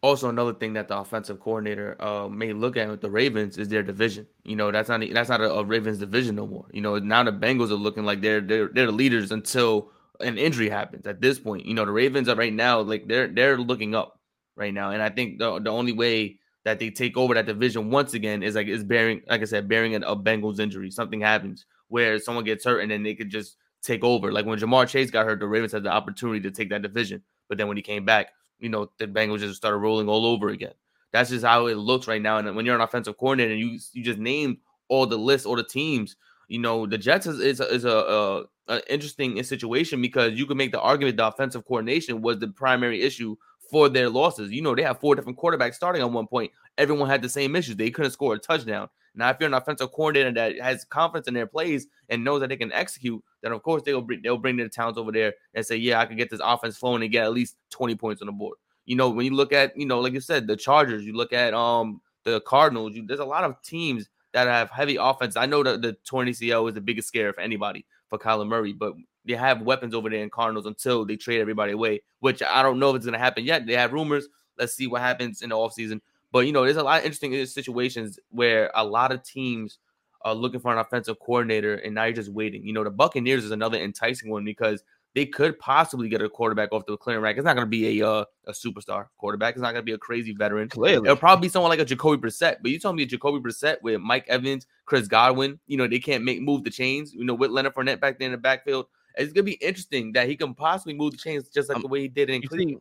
Also, 0.00 0.28
another 0.28 0.52
thing 0.52 0.72
that 0.72 0.88
the 0.88 0.98
offensive 0.98 1.38
coordinator 1.38 1.96
uh, 2.02 2.28
may 2.28 2.52
look 2.52 2.76
at 2.76 2.88
with 2.88 3.00
the 3.00 3.10
Ravens 3.10 3.56
is 3.56 3.68
their 3.68 3.84
division. 3.84 4.26
You 4.44 4.56
know, 4.56 4.72
that's 4.72 4.88
not 4.88 5.00
that's 5.12 5.28
not 5.28 5.40
a, 5.40 5.52
a, 5.52 5.64
Ravens 5.64 5.98
division 5.98 6.36
no 6.36 6.46
more. 6.46 6.66
You 6.72 6.80
know, 6.80 6.98
now 6.98 7.22
the 7.22 7.32
Bengals 7.32 7.70
are 7.70 7.74
looking 7.74 8.04
like 8.04 8.20
they're 8.20 8.40
they're 8.40 8.68
they're 8.68 8.86
the 8.86 8.92
leaders 8.92 9.30
until 9.30 9.90
an 10.20 10.38
injury 10.38 10.68
happens. 10.68 11.06
At 11.06 11.20
this 11.20 11.38
point, 11.38 11.66
you 11.66 11.74
know, 11.74 11.84
the 11.84 11.92
Ravens 11.92 12.28
are 12.28 12.36
right 12.36 12.52
now 12.52 12.80
like 12.80 13.06
they're 13.08 13.28
they're 13.28 13.58
looking 13.58 13.94
up 13.94 14.20
right 14.56 14.74
now, 14.74 14.90
and 14.90 15.02
I 15.02 15.10
think 15.10 15.38
the 15.38 15.60
the 15.60 15.70
only 15.70 15.92
way 15.92 16.38
that 16.64 16.78
they 16.78 16.90
take 16.90 17.16
over 17.16 17.34
that 17.34 17.46
division 17.46 17.90
once 17.90 18.14
again 18.14 18.42
is 18.42 18.54
like 18.54 18.68
is 18.68 18.84
bearing, 18.84 19.22
like 19.28 19.42
I 19.42 19.44
said, 19.44 19.68
bearing 19.68 19.94
a, 19.94 20.00
a 20.00 20.16
Bengals 20.16 20.60
injury. 20.60 20.90
Something 20.90 21.20
happens 21.20 21.66
where 21.88 22.18
someone 22.18 22.44
gets 22.44 22.64
hurt, 22.64 22.80
and 22.80 22.90
then 22.90 23.02
they 23.02 23.14
could 23.14 23.30
just 23.30 23.56
take 23.82 24.04
over. 24.04 24.32
Like 24.32 24.46
when 24.46 24.58
Ja'Marr 24.58 24.88
Chase 24.88 25.10
got 25.10 25.26
hurt, 25.26 25.40
the 25.40 25.48
Ravens 25.48 25.72
had 25.72 25.82
the 25.82 25.90
opportunity 25.90 26.40
to 26.40 26.50
take 26.50 26.70
that 26.70 26.82
division, 26.82 27.22
but 27.48 27.58
then 27.58 27.68
when 27.68 27.76
he 27.76 27.82
came 27.82 28.04
back 28.04 28.28
you 28.62 28.68
know, 28.68 28.90
the 28.98 29.06
Bengals 29.06 29.40
just 29.40 29.56
started 29.56 29.78
rolling 29.78 30.08
all 30.08 30.24
over 30.24 30.48
again. 30.48 30.72
That's 31.12 31.28
just 31.28 31.44
how 31.44 31.66
it 31.66 31.76
looks 31.76 32.06
right 32.06 32.22
now. 32.22 32.38
And 32.38 32.56
when 32.56 32.64
you're 32.64 32.76
an 32.76 32.80
offensive 32.80 33.18
coordinator 33.18 33.52
and 33.52 33.60
you 33.60 33.78
you 33.92 34.02
just 34.02 34.18
named 34.18 34.58
all 34.88 35.04
the 35.04 35.18
lists, 35.18 35.46
all 35.46 35.56
the 35.56 35.64
teams, 35.64 36.16
you 36.48 36.58
know, 36.58 36.86
the 36.86 36.98
Jets 36.98 37.26
is 37.26 37.40
is, 37.40 37.60
is 37.60 37.84
a, 37.84 37.90
a, 37.90 38.44
a 38.68 38.92
interesting 38.92 39.42
situation 39.42 40.00
because 40.00 40.32
you 40.32 40.46
can 40.46 40.56
make 40.56 40.72
the 40.72 40.80
argument 40.80 41.16
the 41.16 41.26
offensive 41.26 41.64
coordination 41.64 42.22
was 42.22 42.38
the 42.38 42.48
primary 42.48 43.02
issue 43.02 43.36
for 43.70 43.88
their 43.88 44.08
losses. 44.08 44.52
You 44.52 44.62
know, 44.62 44.74
they 44.74 44.82
have 44.82 45.00
four 45.00 45.14
different 45.14 45.38
quarterbacks 45.38 45.74
starting 45.74 46.02
on 46.02 46.12
one 46.12 46.26
point. 46.26 46.52
Everyone 46.78 47.08
had 47.08 47.22
the 47.22 47.28
same 47.28 47.56
issues. 47.56 47.76
They 47.76 47.90
couldn't 47.90 48.12
score 48.12 48.34
a 48.34 48.38
touchdown. 48.38 48.88
Now, 49.14 49.30
if 49.30 49.36
you're 49.40 49.46
an 49.46 49.54
offensive 49.54 49.92
coordinator 49.92 50.32
that 50.32 50.60
has 50.60 50.84
confidence 50.84 51.28
in 51.28 51.34
their 51.34 51.46
plays 51.46 51.86
and 52.08 52.24
knows 52.24 52.40
that 52.40 52.48
they 52.48 52.56
can 52.56 52.72
execute, 52.72 53.22
then 53.42 53.52
of 53.52 53.62
course 53.62 53.82
they'll 53.82 54.00
bring, 54.00 54.22
they'll 54.22 54.38
bring 54.38 54.56
their 54.56 54.68
talents 54.68 54.98
over 54.98 55.12
there 55.12 55.34
and 55.54 55.64
say, 55.64 55.76
yeah, 55.76 56.00
I 56.00 56.06
can 56.06 56.16
get 56.16 56.30
this 56.30 56.40
offense 56.42 56.78
flowing 56.78 57.02
and 57.02 57.12
get 57.12 57.24
at 57.24 57.32
least 57.32 57.56
20 57.70 57.94
points 57.96 58.22
on 58.22 58.26
the 58.26 58.32
board. 58.32 58.56
You 58.86 58.96
know, 58.96 59.10
when 59.10 59.26
you 59.26 59.34
look 59.34 59.52
at, 59.52 59.76
you 59.76 59.86
know, 59.86 60.00
like 60.00 60.12
you 60.12 60.20
said, 60.20 60.46
the 60.46 60.56
Chargers, 60.56 61.04
you 61.04 61.12
look 61.12 61.32
at 61.32 61.54
um 61.54 62.00
the 62.24 62.40
Cardinals, 62.40 62.94
you, 62.94 63.06
there's 63.06 63.20
a 63.20 63.24
lot 63.24 63.44
of 63.44 63.60
teams 63.62 64.08
that 64.32 64.46
have 64.48 64.70
heavy 64.70 64.96
offense. 64.96 65.36
I 65.36 65.46
know 65.46 65.62
that 65.62 65.82
the 65.82 65.92
torn 66.04 66.28
ACL 66.28 66.68
is 66.68 66.74
the 66.74 66.80
biggest 66.80 67.08
scare 67.08 67.32
for 67.32 67.40
anybody 67.40 67.84
for 68.08 68.18
Kyler 68.18 68.46
Murray, 68.46 68.72
but 68.72 68.94
they 69.24 69.34
have 69.34 69.62
weapons 69.62 69.94
over 69.94 70.10
there 70.10 70.22
in 70.22 70.30
Cardinals 70.30 70.66
until 70.66 71.04
they 71.04 71.16
trade 71.16 71.40
everybody 71.40 71.72
away, 71.72 72.02
which 72.20 72.42
I 72.42 72.62
don't 72.62 72.78
know 72.78 72.90
if 72.90 72.96
it's 72.96 73.04
going 73.04 73.12
to 73.12 73.18
happen 73.18 73.44
yet. 73.44 73.66
They 73.66 73.74
have 73.74 73.92
rumors. 73.92 74.28
Let's 74.58 74.74
see 74.74 74.86
what 74.86 75.00
happens 75.00 75.42
in 75.42 75.50
the 75.50 75.56
offseason. 75.56 76.00
But, 76.32 76.40
you 76.40 76.52
know, 76.52 76.64
there's 76.64 76.76
a 76.76 76.82
lot 76.82 77.00
of 77.00 77.04
interesting 77.04 77.44
situations 77.46 78.18
where 78.30 78.70
a 78.74 78.84
lot 78.84 79.12
of 79.12 79.22
teams 79.22 79.78
are 80.22 80.34
looking 80.34 80.60
for 80.60 80.72
an 80.72 80.78
offensive 80.78 81.18
coordinator, 81.18 81.74
and 81.74 81.94
now 81.94 82.04
you're 82.04 82.14
just 82.14 82.32
waiting. 82.32 82.66
You 82.66 82.72
know, 82.72 82.84
the 82.84 82.90
Buccaneers 82.90 83.44
is 83.44 83.50
another 83.50 83.78
enticing 83.78 84.30
one 84.30 84.44
because 84.44 84.82
they 85.14 85.26
could 85.26 85.58
possibly 85.58 86.08
get 86.08 86.22
a 86.22 86.28
quarterback 86.28 86.72
off 86.72 86.86
the 86.86 86.96
clearing 86.96 87.22
rack. 87.22 87.36
It's 87.36 87.44
not 87.44 87.54
going 87.54 87.66
to 87.66 87.70
be 87.70 88.00
a 88.00 88.08
uh, 88.08 88.24
a 88.46 88.52
superstar 88.52 89.06
quarterback. 89.18 89.54
It's 89.54 89.62
not 89.62 89.72
going 89.72 89.82
to 89.82 89.86
be 89.86 89.92
a 89.92 89.98
crazy 89.98 90.32
veteran. 90.32 90.68
Clearly. 90.68 91.06
It'll 91.06 91.16
probably 91.16 91.48
be 91.48 91.50
someone 91.50 91.70
like 91.70 91.80
a 91.80 91.84
Jacoby 91.84 92.16
Brissett. 92.16 92.56
But 92.62 92.70
you 92.70 92.78
told 92.78 92.96
me 92.96 93.04
Jacoby 93.04 93.38
Brissett 93.38 93.82
with 93.82 94.00
Mike 94.00 94.24
Evans, 94.28 94.66
Chris 94.86 95.06
Godwin. 95.06 95.58
You 95.66 95.76
know 95.76 95.86
they 95.86 95.98
can't 95.98 96.24
make 96.24 96.40
move 96.40 96.64
the 96.64 96.70
chains. 96.70 97.12
You 97.12 97.24
know 97.24 97.34
with 97.34 97.50
Leonard 97.50 97.74
Fournette 97.74 98.00
back 98.00 98.18
there 98.18 98.26
in 98.26 98.32
the 98.32 98.38
backfield, 98.38 98.86
it's 99.16 99.32
going 99.32 99.44
to 99.44 99.50
be 99.50 99.64
interesting 99.64 100.12
that 100.12 100.28
he 100.28 100.36
can 100.36 100.54
possibly 100.54 100.94
move 100.94 101.12
the 101.12 101.18
chains 101.18 101.48
just 101.48 101.68
like 101.68 101.76
um, 101.76 101.82
the 101.82 101.88
way 101.88 102.00
he 102.00 102.08
did 102.08 102.30
in 102.30 102.42
Cleveland. 102.42 102.80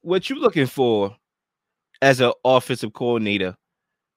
What 0.00 0.30
you 0.30 0.36
looking 0.36 0.66
for 0.66 1.16
as 2.00 2.20
an 2.20 2.32
offensive 2.44 2.92
coordinator, 2.92 3.56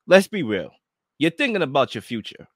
let's 0.08 0.28
be 0.28 0.44
real. 0.44 0.70
You're 1.18 1.32
thinking 1.32 1.64
about 1.64 1.96
your 1.96 2.02
future. 2.02 2.48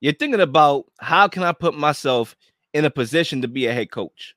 You're 0.00 0.12
thinking 0.12 0.40
about 0.40 0.84
how 1.00 1.28
can 1.28 1.42
I 1.42 1.52
put 1.52 1.74
myself 1.74 2.36
in 2.74 2.84
a 2.84 2.90
position 2.90 3.40
to 3.40 3.48
be 3.48 3.66
a 3.66 3.72
head 3.72 3.90
coach. 3.90 4.34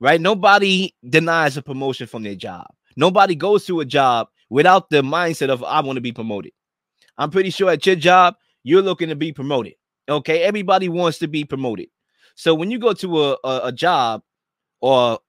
Right? 0.00 0.20
Nobody 0.20 0.94
denies 1.08 1.56
a 1.56 1.62
promotion 1.62 2.06
from 2.06 2.24
their 2.24 2.34
job. 2.34 2.66
Nobody 2.96 3.34
goes 3.34 3.64
to 3.66 3.80
a 3.80 3.84
job 3.84 4.28
without 4.50 4.90
the 4.90 5.02
mindset 5.02 5.48
of 5.48 5.64
I 5.64 5.80
want 5.80 5.96
to 5.96 6.02
be 6.02 6.12
promoted. 6.12 6.52
I'm 7.16 7.30
pretty 7.30 7.50
sure 7.50 7.70
at 7.70 7.86
your 7.86 7.96
job, 7.96 8.34
you're 8.64 8.82
looking 8.82 9.08
to 9.08 9.16
be 9.16 9.32
promoted. 9.32 9.74
Okay. 10.08 10.42
Everybody 10.42 10.88
wants 10.88 11.18
to 11.20 11.28
be 11.28 11.44
promoted. 11.44 11.88
So 12.34 12.54
when 12.54 12.70
you 12.70 12.78
go 12.78 12.92
to 12.92 13.24
a, 13.24 13.38
a, 13.44 13.60
a 13.64 13.72
job 13.72 14.22
or 14.80 15.20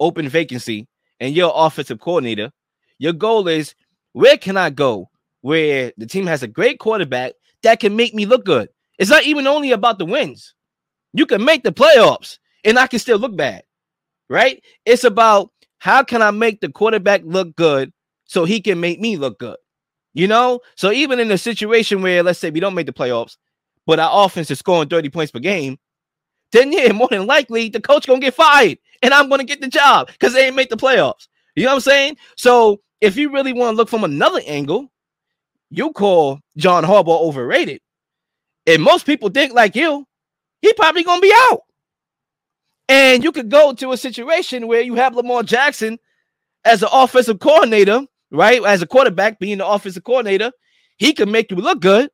open 0.00 0.28
vacancy 0.28 0.88
and 1.20 1.34
you're 1.34 1.52
offensive 1.54 2.00
coordinator, 2.00 2.50
your 2.98 3.12
goal 3.12 3.46
is 3.46 3.74
where 4.12 4.38
can 4.38 4.56
I 4.56 4.70
go 4.70 5.10
where 5.42 5.92
the 5.98 6.06
team 6.06 6.26
has 6.26 6.42
a 6.42 6.48
great 6.48 6.78
quarterback 6.78 7.34
that 7.62 7.78
can 7.78 7.94
make 7.94 8.14
me 8.14 8.26
look 8.26 8.44
good? 8.44 8.70
It's 8.98 9.10
not 9.10 9.24
even 9.24 9.46
only 9.46 9.70
about 9.70 9.98
the 9.98 10.06
wins. 10.06 10.54
You 11.18 11.26
can 11.26 11.44
make 11.44 11.64
the 11.64 11.72
playoffs 11.72 12.38
and 12.62 12.78
I 12.78 12.86
can 12.86 13.00
still 13.00 13.18
look 13.18 13.36
bad, 13.36 13.64
right? 14.30 14.62
It's 14.86 15.02
about 15.02 15.50
how 15.78 16.04
can 16.04 16.22
I 16.22 16.30
make 16.30 16.60
the 16.60 16.70
quarterback 16.70 17.22
look 17.24 17.56
good 17.56 17.92
so 18.26 18.44
he 18.44 18.60
can 18.60 18.78
make 18.78 19.00
me 19.00 19.16
look 19.16 19.40
good, 19.40 19.56
you 20.14 20.28
know? 20.28 20.60
So 20.76 20.92
even 20.92 21.18
in 21.18 21.28
a 21.32 21.36
situation 21.36 22.02
where, 22.02 22.22
let's 22.22 22.38
say, 22.38 22.50
we 22.50 22.60
don't 22.60 22.76
make 22.76 22.86
the 22.86 22.92
playoffs, 22.92 23.36
but 23.84 23.98
our 23.98 24.26
offense 24.26 24.48
is 24.52 24.60
scoring 24.60 24.88
30 24.88 25.08
points 25.08 25.32
per 25.32 25.40
game, 25.40 25.76
then 26.52 26.70
yeah, 26.70 26.92
more 26.92 27.08
than 27.10 27.26
likely 27.26 27.68
the 27.68 27.80
coach 27.80 28.06
gonna 28.06 28.20
get 28.20 28.34
fired 28.34 28.78
and 29.02 29.12
I'm 29.12 29.28
gonna 29.28 29.42
get 29.42 29.60
the 29.60 29.66
job 29.66 30.06
because 30.12 30.34
they 30.34 30.46
ain't 30.46 30.54
make 30.54 30.70
the 30.70 30.76
playoffs. 30.76 31.26
You 31.56 31.64
know 31.64 31.70
what 31.70 31.78
I'm 31.78 31.80
saying? 31.80 32.16
So 32.36 32.80
if 33.00 33.16
you 33.16 33.32
really 33.32 33.52
want 33.52 33.72
to 33.72 33.76
look 33.76 33.88
from 33.88 34.04
another 34.04 34.40
angle, 34.46 34.92
you 35.68 35.92
call 35.92 36.38
John 36.56 36.84
Harbaugh 36.84 37.22
overrated. 37.22 37.80
And 38.68 38.80
most 38.84 39.04
people 39.04 39.30
think 39.30 39.52
like 39.52 39.74
you, 39.74 40.06
he 40.60 40.72
probably 40.74 41.04
gonna 41.04 41.20
be 41.20 41.32
out. 41.34 41.62
And 42.88 43.22
you 43.22 43.32
could 43.32 43.50
go 43.50 43.72
to 43.74 43.92
a 43.92 43.96
situation 43.96 44.66
where 44.66 44.80
you 44.80 44.94
have 44.94 45.14
Lamar 45.14 45.42
Jackson 45.42 45.98
as 46.64 46.82
an 46.82 46.88
offensive 46.92 47.38
coordinator, 47.38 48.02
right? 48.30 48.64
As 48.64 48.82
a 48.82 48.86
quarterback, 48.86 49.38
being 49.38 49.58
the 49.58 49.66
offensive 49.66 50.04
coordinator, 50.04 50.52
he 50.96 51.12
can 51.12 51.30
make 51.30 51.50
you 51.50 51.56
look 51.58 51.80
good. 51.80 52.10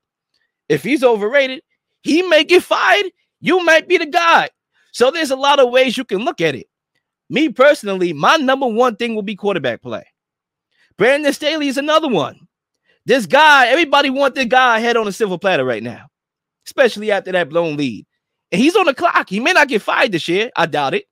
If 0.68 0.83
he's 0.83 1.04
overrated, 1.04 1.62
he 2.02 2.22
may 2.22 2.44
get 2.44 2.62
fired. 2.62 3.07
You 3.40 3.62
might 3.64 3.88
be 3.88 3.98
the 3.98 4.07
guy. 4.07 4.50
So 4.92 5.11
there's 5.11 5.30
a 5.30 5.37
lot 5.37 5.61
of 5.61 5.70
ways 5.70 5.96
you 5.96 6.04
can 6.04 6.18
look 6.18 6.40
at 6.40 6.54
it. 6.54 6.66
Me 7.30 7.48
personally, 7.48 8.12
my 8.12 8.37
number 8.37 8.66
one 8.66 8.96
thing 8.96 9.14
will 9.14 9.22
be 9.22 9.37
quarterback 9.37 9.83
play. 9.83 10.04
Brandon 10.96 11.33
Staley 11.33 11.68
is 11.68 11.78
another 11.78 12.09
one. 12.09 12.38
This 13.07 13.26
guy, 13.26 13.66
everybody 13.66 14.11
want 14.11 14.35
this 14.35 14.46
guy 14.46 14.78
head 14.78 14.96
on 14.96 15.09
a 15.09 15.12
silver 15.12 15.38
platter 15.38 15.64
right 15.64 15.83
now, 15.83 16.07
especially 16.66 17.11
after 17.11 17.33
that 17.33 17.48
blown 17.48 17.76
lead. 17.76 18.07
And 18.52 18.61
he's 18.61 18.76
on 18.76 18.87
the 18.87 18.94
clock. 18.94 19.28
He 19.28 19.40
may 19.40 19.52
not 19.52 19.68
get 19.68 19.83
fired 19.83 20.12
this 20.12 20.28
year. 20.28 20.50
I 20.57 20.66
doubt 20.66 20.94
it. 20.94 21.07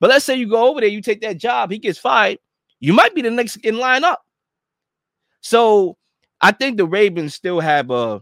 But 0.00 0.10
let's 0.10 0.24
say 0.24 0.34
you 0.36 0.48
go 0.48 0.68
over 0.68 0.80
there, 0.80 0.88
you 0.88 1.00
take 1.00 1.20
that 1.20 1.38
job, 1.38 1.70
he 1.70 1.78
gets 1.78 1.98
fired. 1.98 2.38
You 2.80 2.92
might 2.92 3.14
be 3.14 3.22
the 3.22 3.30
next 3.30 3.56
in 3.56 3.78
line 3.78 4.02
up. 4.02 4.20
So 5.40 5.96
I 6.40 6.50
think 6.50 6.76
the 6.76 6.86
Ravens 6.86 7.34
still 7.34 7.60
have 7.60 7.90
a 7.90 8.20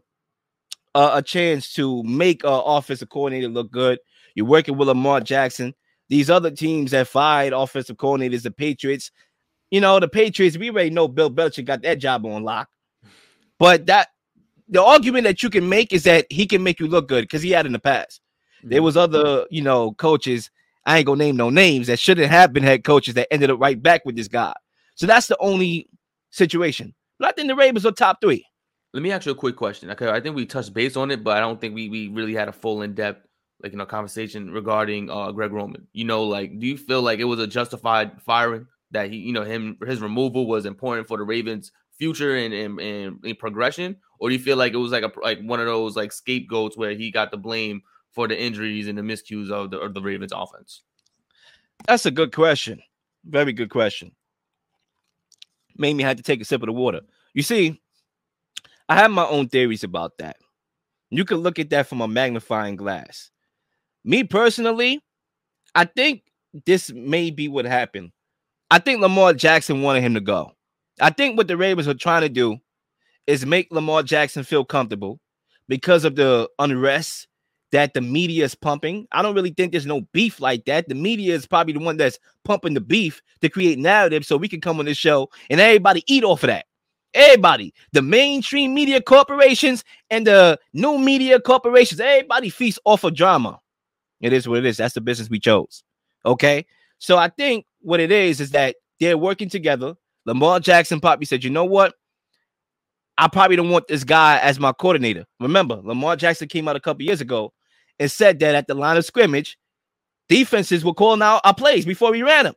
a, 0.94 1.10
a 1.14 1.22
chance 1.22 1.72
to 1.74 2.02
make 2.02 2.44
an 2.44 2.50
offensive 2.52 3.08
coordinator 3.08 3.48
look 3.48 3.70
good. 3.70 3.98
You're 4.34 4.46
working 4.46 4.76
with 4.76 4.88
Lamar 4.88 5.20
Jackson. 5.20 5.74
These 6.08 6.30
other 6.30 6.50
teams 6.50 6.90
that 6.90 7.08
fired 7.08 7.52
offensive 7.52 7.96
coordinators, 7.96 8.42
the 8.42 8.50
Patriots, 8.50 9.10
you 9.70 9.80
know, 9.80 10.00
the 10.00 10.08
Patriots, 10.08 10.58
we 10.58 10.70
already 10.70 10.90
know 10.90 11.06
Bill 11.06 11.30
Belichick 11.30 11.64
got 11.64 11.82
that 11.82 11.98
job 11.98 12.26
on 12.26 12.42
lock. 12.42 12.68
But 13.58 13.86
that 13.86 14.08
the 14.68 14.82
argument 14.82 15.24
that 15.24 15.42
you 15.42 15.50
can 15.50 15.68
make 15.68 15.92
is 15.92 16.04
that 16.04 16.26
he 16.30 16.46
can 16.46 16.62
make 16.62 16.80
you 16.80 16.88
look 16.88 17.08
good 17.08 17.22
because 17.22 17.42
he 17.42 17.50
had 17.50 17.66
in 17.66 17.72
the 17.72 17.78
past. 17.78 18.20
There 18.62 18.82
was 18.82 18.96
other, 18.96 19.46
you 19.50 19.62
know, 19.62 19.92
coaches. 19.92 20.50
I 20.86 20.98
ain't 20.98 21.06
gonna 21.06 21.18
name 21.18 21.36
no 21.36 21.50
names 21.50 21.86
that 21.86 21.98
shouldn't 21.98 22.30
have 22.30 22.52
been 22.52 22.62
head 22.62 22.84
coaches 22.84 23.14
that 23.14 23.32
ended 23.32 23.50
up 23.50 23.60
right 23.60 23.80
back 23.80 24.04
with 24.04 24.16
this 24.16 24.28
guy. 24.28 24.54
So 24.94 25.06
that's 25.06 25.26
the 25.26 25.36
only 25.40 25.88
situation. 26.30 26.94
But 27.18 27.28
I 27.28 27.32
think 27.32 27.48
the 27.48 27.56
Ravens 27.56 27.86
are 27.86 27.92
top 27.92 28.20
three. 28.20 28.44
Let 28.92 29.02
me 29.02 29.12
ask 29.12 29.26
you 29.26 29.32
a 29.32 29.36
quick 29.36 29.56
question. 29.56 29.90
Okay, 29.90 30.08
I 30.08 30.20
think 30.20 30.34
we 30.34 30.46
touched 30.46 30.74
base 30.74 30.96
on 30.96 31.10
it, 31.10 31.22
but 31.22 31.36
I 31.36 31.40
don't 31.40 31.60
think 31.60 31.74
we 31.74 31.88
we 31.88 32.08
really 32.08 32.34
had 32.34 32.48
a 32.48 32.52
full 32.52 32.82
in 32.82 32.94
depth 32.94 33.26
like 33.62 33.72
you 33.72 33.78
know 33.78 33.86
conversation 33.86 34.50
regarding 34.50 35.10
uh 35.10 35.30
Greg 35.32 35.52
Roman. 35.52 35.86
You 35.92 36.04
know, 36.04 36.24
like 36.24 36.58
do 36.58 36.66
you 36.66 36.76
feel 36.76 37.02
like 37.02 37.20
it 37.20 37.24
was 37.24 37.38
a 37.38 37.46
justified 37.46 38.20
firing 38.22 38.66
that 38.90 39.10
he, 39.10 39.18
you 39.18 39.32
know, 39.32 39.44
him 39.44 39.78
his 39.86 40.00
removal 40.00 40.46
was 40.46 40.66
important 40.66 41.06
for 41.06 41.18
the 41.18 41.24
Ravens 41.24 41.70
future 41.98 42.36
and 42.36 42.52
and, 42.52 42.80
and, 42.80 43.24
and 43.24 43.38
progression, 43.38 43.96
or 44.18 44.28
do 44.28 44.34
you 44.34 44.42
feel 44.42 44.56
like 44.56 44.72
it 44.72 44.78
was 44.78 44.92
like 44.92 45.04
a 45.04 45.12
like 45.22 45.40
one 45.42 45.60
of 45.60 45.66
those 45.66 45.96
like 45.96 46.12
scapegoats 46.12 46.76
where 46.76 46.92
he 46.92 47.10
got 47.10 47.30
the 47.30 47.36
blame 47.36 47.82
for 48.12 48.28
the 48.28 48.40
injuries 48.40 48.88
and 48.88 48.98
the 48.98 49.02
miscues 49.02 49.50
of 49.50 49.70
the, 49.70 49.78
of 49.78 49.94
the 49.94 50.00
Ravens 50.00 50.32
offense? 50.34 50.82
That's 51.86 52.06
a 52.06 52.10
good 52.10 52.34
question. 52.34 52.80
Very 53.24 53.52
good 53.52 53.70
question. 53.70 54.12
Made 55.76 55.94
me 55.94 56.02
have 56.02 56.16
to 56.16 56.22
take 56.22 56.40
a 56.40 56.44
sip 56.44 56.62
of 56.62 56.66
the 56.66 56.72
water. 56.72 57.00
You 57.32 57.42
see, 57.42 57.80
I 58.88 58.96
have 58.96 59.10
my 59.10 59.26
own 59.26 59.48
theories 59.48 59.84
about 59.84 60.18
that. 60.18 60.36
You 61.10 61.24
can 61.24 61.38
look 61.38 61.58
at 61.58 61.70
that 61.70 61.86
from 61.86 62.00
a 62.00 62.08
magnifying 62.08 62.76
glass. 62.76 63.30
Me 64.04 64.24
personally, 64.24 65.00
I 65.74 65.84
think 65.84 66.22
this 66.66 66.92
may 66.92 67.30
be 67.30 67.48
what 67.48 67.64
happened. 67.64 68.12
I 68.70 68.78
think 68.78 69.00
Lamar 69.00 69.34
Jackson 69.34 69.82
wanted 69.82 70.02
him 70.02 70.14
to 70.14 70.20
go. 70.20 70.52
I 71.00 71.10
think 71.10 71.36
what 71.36 71.48
the 71.48 71.56
Ravens 71.56 71.88
are 71.88 71.94
trying 71.94 72.22
to 72.22 72.28
do 72.28 72.58
is 73.26 73.46
make 73.46 73.68
Lamar 73.70 74.02
Jackson 74.02 74.44
feel 74.44 74.64
comfortable 74.64 75.20
because 75.68 76.04
of 76.04 76.16
the 76.16 76.48
unrest 76.58 77.28
that 77.72 77.94
the 77.94 78.00
media 78.00 78.44
is 78.44 78.54
pumping. 78.54 79.06
I 79.12 79.22
don't 79.22 79.34
really 79.34 79.50
think 79.50 79.72
there's 79.72 79.86
no 79.86 80.02
beef 80.12 80.40
like 80.40 80.64
that. 80.64 80.88
The 80.88 80.94
media 80.94 81.34
is 81.34 81.46
probably 81.46 81.72
the 81.72 81.80
one 81.80 81.96
that's 81.96 82.18
pumping 82.44 82.74
the 82.74 82.80
beef 82.80 83.22
to 83.40 83.48
create 83.48 83.78
narrative 83.78 84.24
so 84.24 84.36
we 84.36 84.48
can 84.48 84.60
come 84.60 84.78
on 84.78 84.86
this 84.86 84.98
show 84.98 85.28
and 85.48 85.60
everybody 85.60 86.02
eat 86.06 86.24
off 86.24 86.42
of 86.42 86.48
that. 86.48 86.66
Everybody, 87.12 87.74
the 87.92 88.02
mainstream 88.02 88.72
media 88.72 89.00
corporations 89.00 89.84
and 90.10 90.26
the 90.26 90.58
new 90.72 90.98
media 90.98 91.40
corporations, 91.40 92.00
everybody 92.00 92.50
feasts 92.50 92.78
off 92.84 93.02
of 93.04 93.14
drama. 93.14 93.60
It 94.20 94.32
is 94.32 94.46
what 94.46 94.58
it 94.58 94.66
is. 94.66 94.76
That's 94.76 94.94
the 94.94 95.00
business 95.00 95.30
we 95.30 95.40
chose. 95.40 95.82
Okay. 96.24 96.66
So 96.98 97.16
I 97.16 97.28
think 97.28 97.66
what 97.80 98.00
it 98.00 98.12
is 98.12 98.40
is 98.40 98.50
that 98.50 98.76
they're 99.00 99.18
working 99.18 99.48
together. 99.48 99.94
Lamar 100.26 100.60
Jackson 100.60 101.00
probably 101.00 101.24
said, 101.24 101.42
you 101.42 101.50
know 101.50 101.64
what? 101.64 101.94
I 103.16 103.28
probably 103.28 103.56
don't 103.56 103.70
want 103.70 103.88
this 103.88 104.04
guy 104.04 104.38
as 104.38 104.60
my 104.60 104.72
coordinator. 104.72 105.24
Remember, 105.40 105.80
Lamar 105.82 106.16
Jackson 106.16 106.48
came 106.48 106.68
out 106.68 106.76
a 106.76 106.80
couple 106.80 107.04
years 107.04 107.20
ago 107.20 107.52
and 108.00 108.10
said 108.10 108.40
that 108.40 108.56
at 108.56 108.66
the 108.66 108.74
line 108.74 108.96
of 108.96 109.04
scrimmage, 109.04 109.56
defenses 110.28 110.84
were 110.84 110.94
calling 110.94 111.22
out 111.22 111.42
our 111.44 111.54
plays 111.54 111.84
before 111.84 112.10
we 112.10 112.22
ran 112.22 112.44
them. 112.44 112.54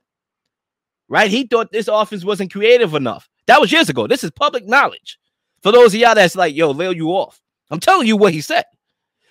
Right? 1.10 1.30
He 1.30 1.44
thought 1.44 1.72
this 1.72 1.90
offense 1.90 2.26
wasn't 2.26 2.52
creative 2.52 2.96
enough. 2.96 3.30
That 3.46 3.62
was 3.62 3.72
years 3.72 3.90
ago. 3.90 4.08
This 4.08 4.24
is 4.24 4.32
public 4.32 4.66
knowledge. 4.66 5.20
For 5.62 5.72
those 5.72 5.94
of 5.94 6.00
y'all 6.00 6.16
that's 6.16 6.36
like, 6.36 6.56
yo, 6.56 6.72
lay 6.72 6.90
you 6.96 7.10
off. 7.10 7.42
I'm 7.70 7.80
telling 7.80 8.08
you 8.08 8.18
what 8.18 8.34
he 8.34 8.42
said. 8.42 8.64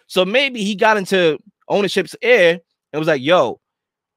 So 0.07 0.25
maybe 0.25 0.63
he 0.63 0.75
got 0.75 0.99
into 0.99 1.39
ownership's 1.69 2.15
ear 2.23 2.61
and 2.93 3.01
was 3.01 3.09
like, 3.09 3.23
yo, 3.23 3.61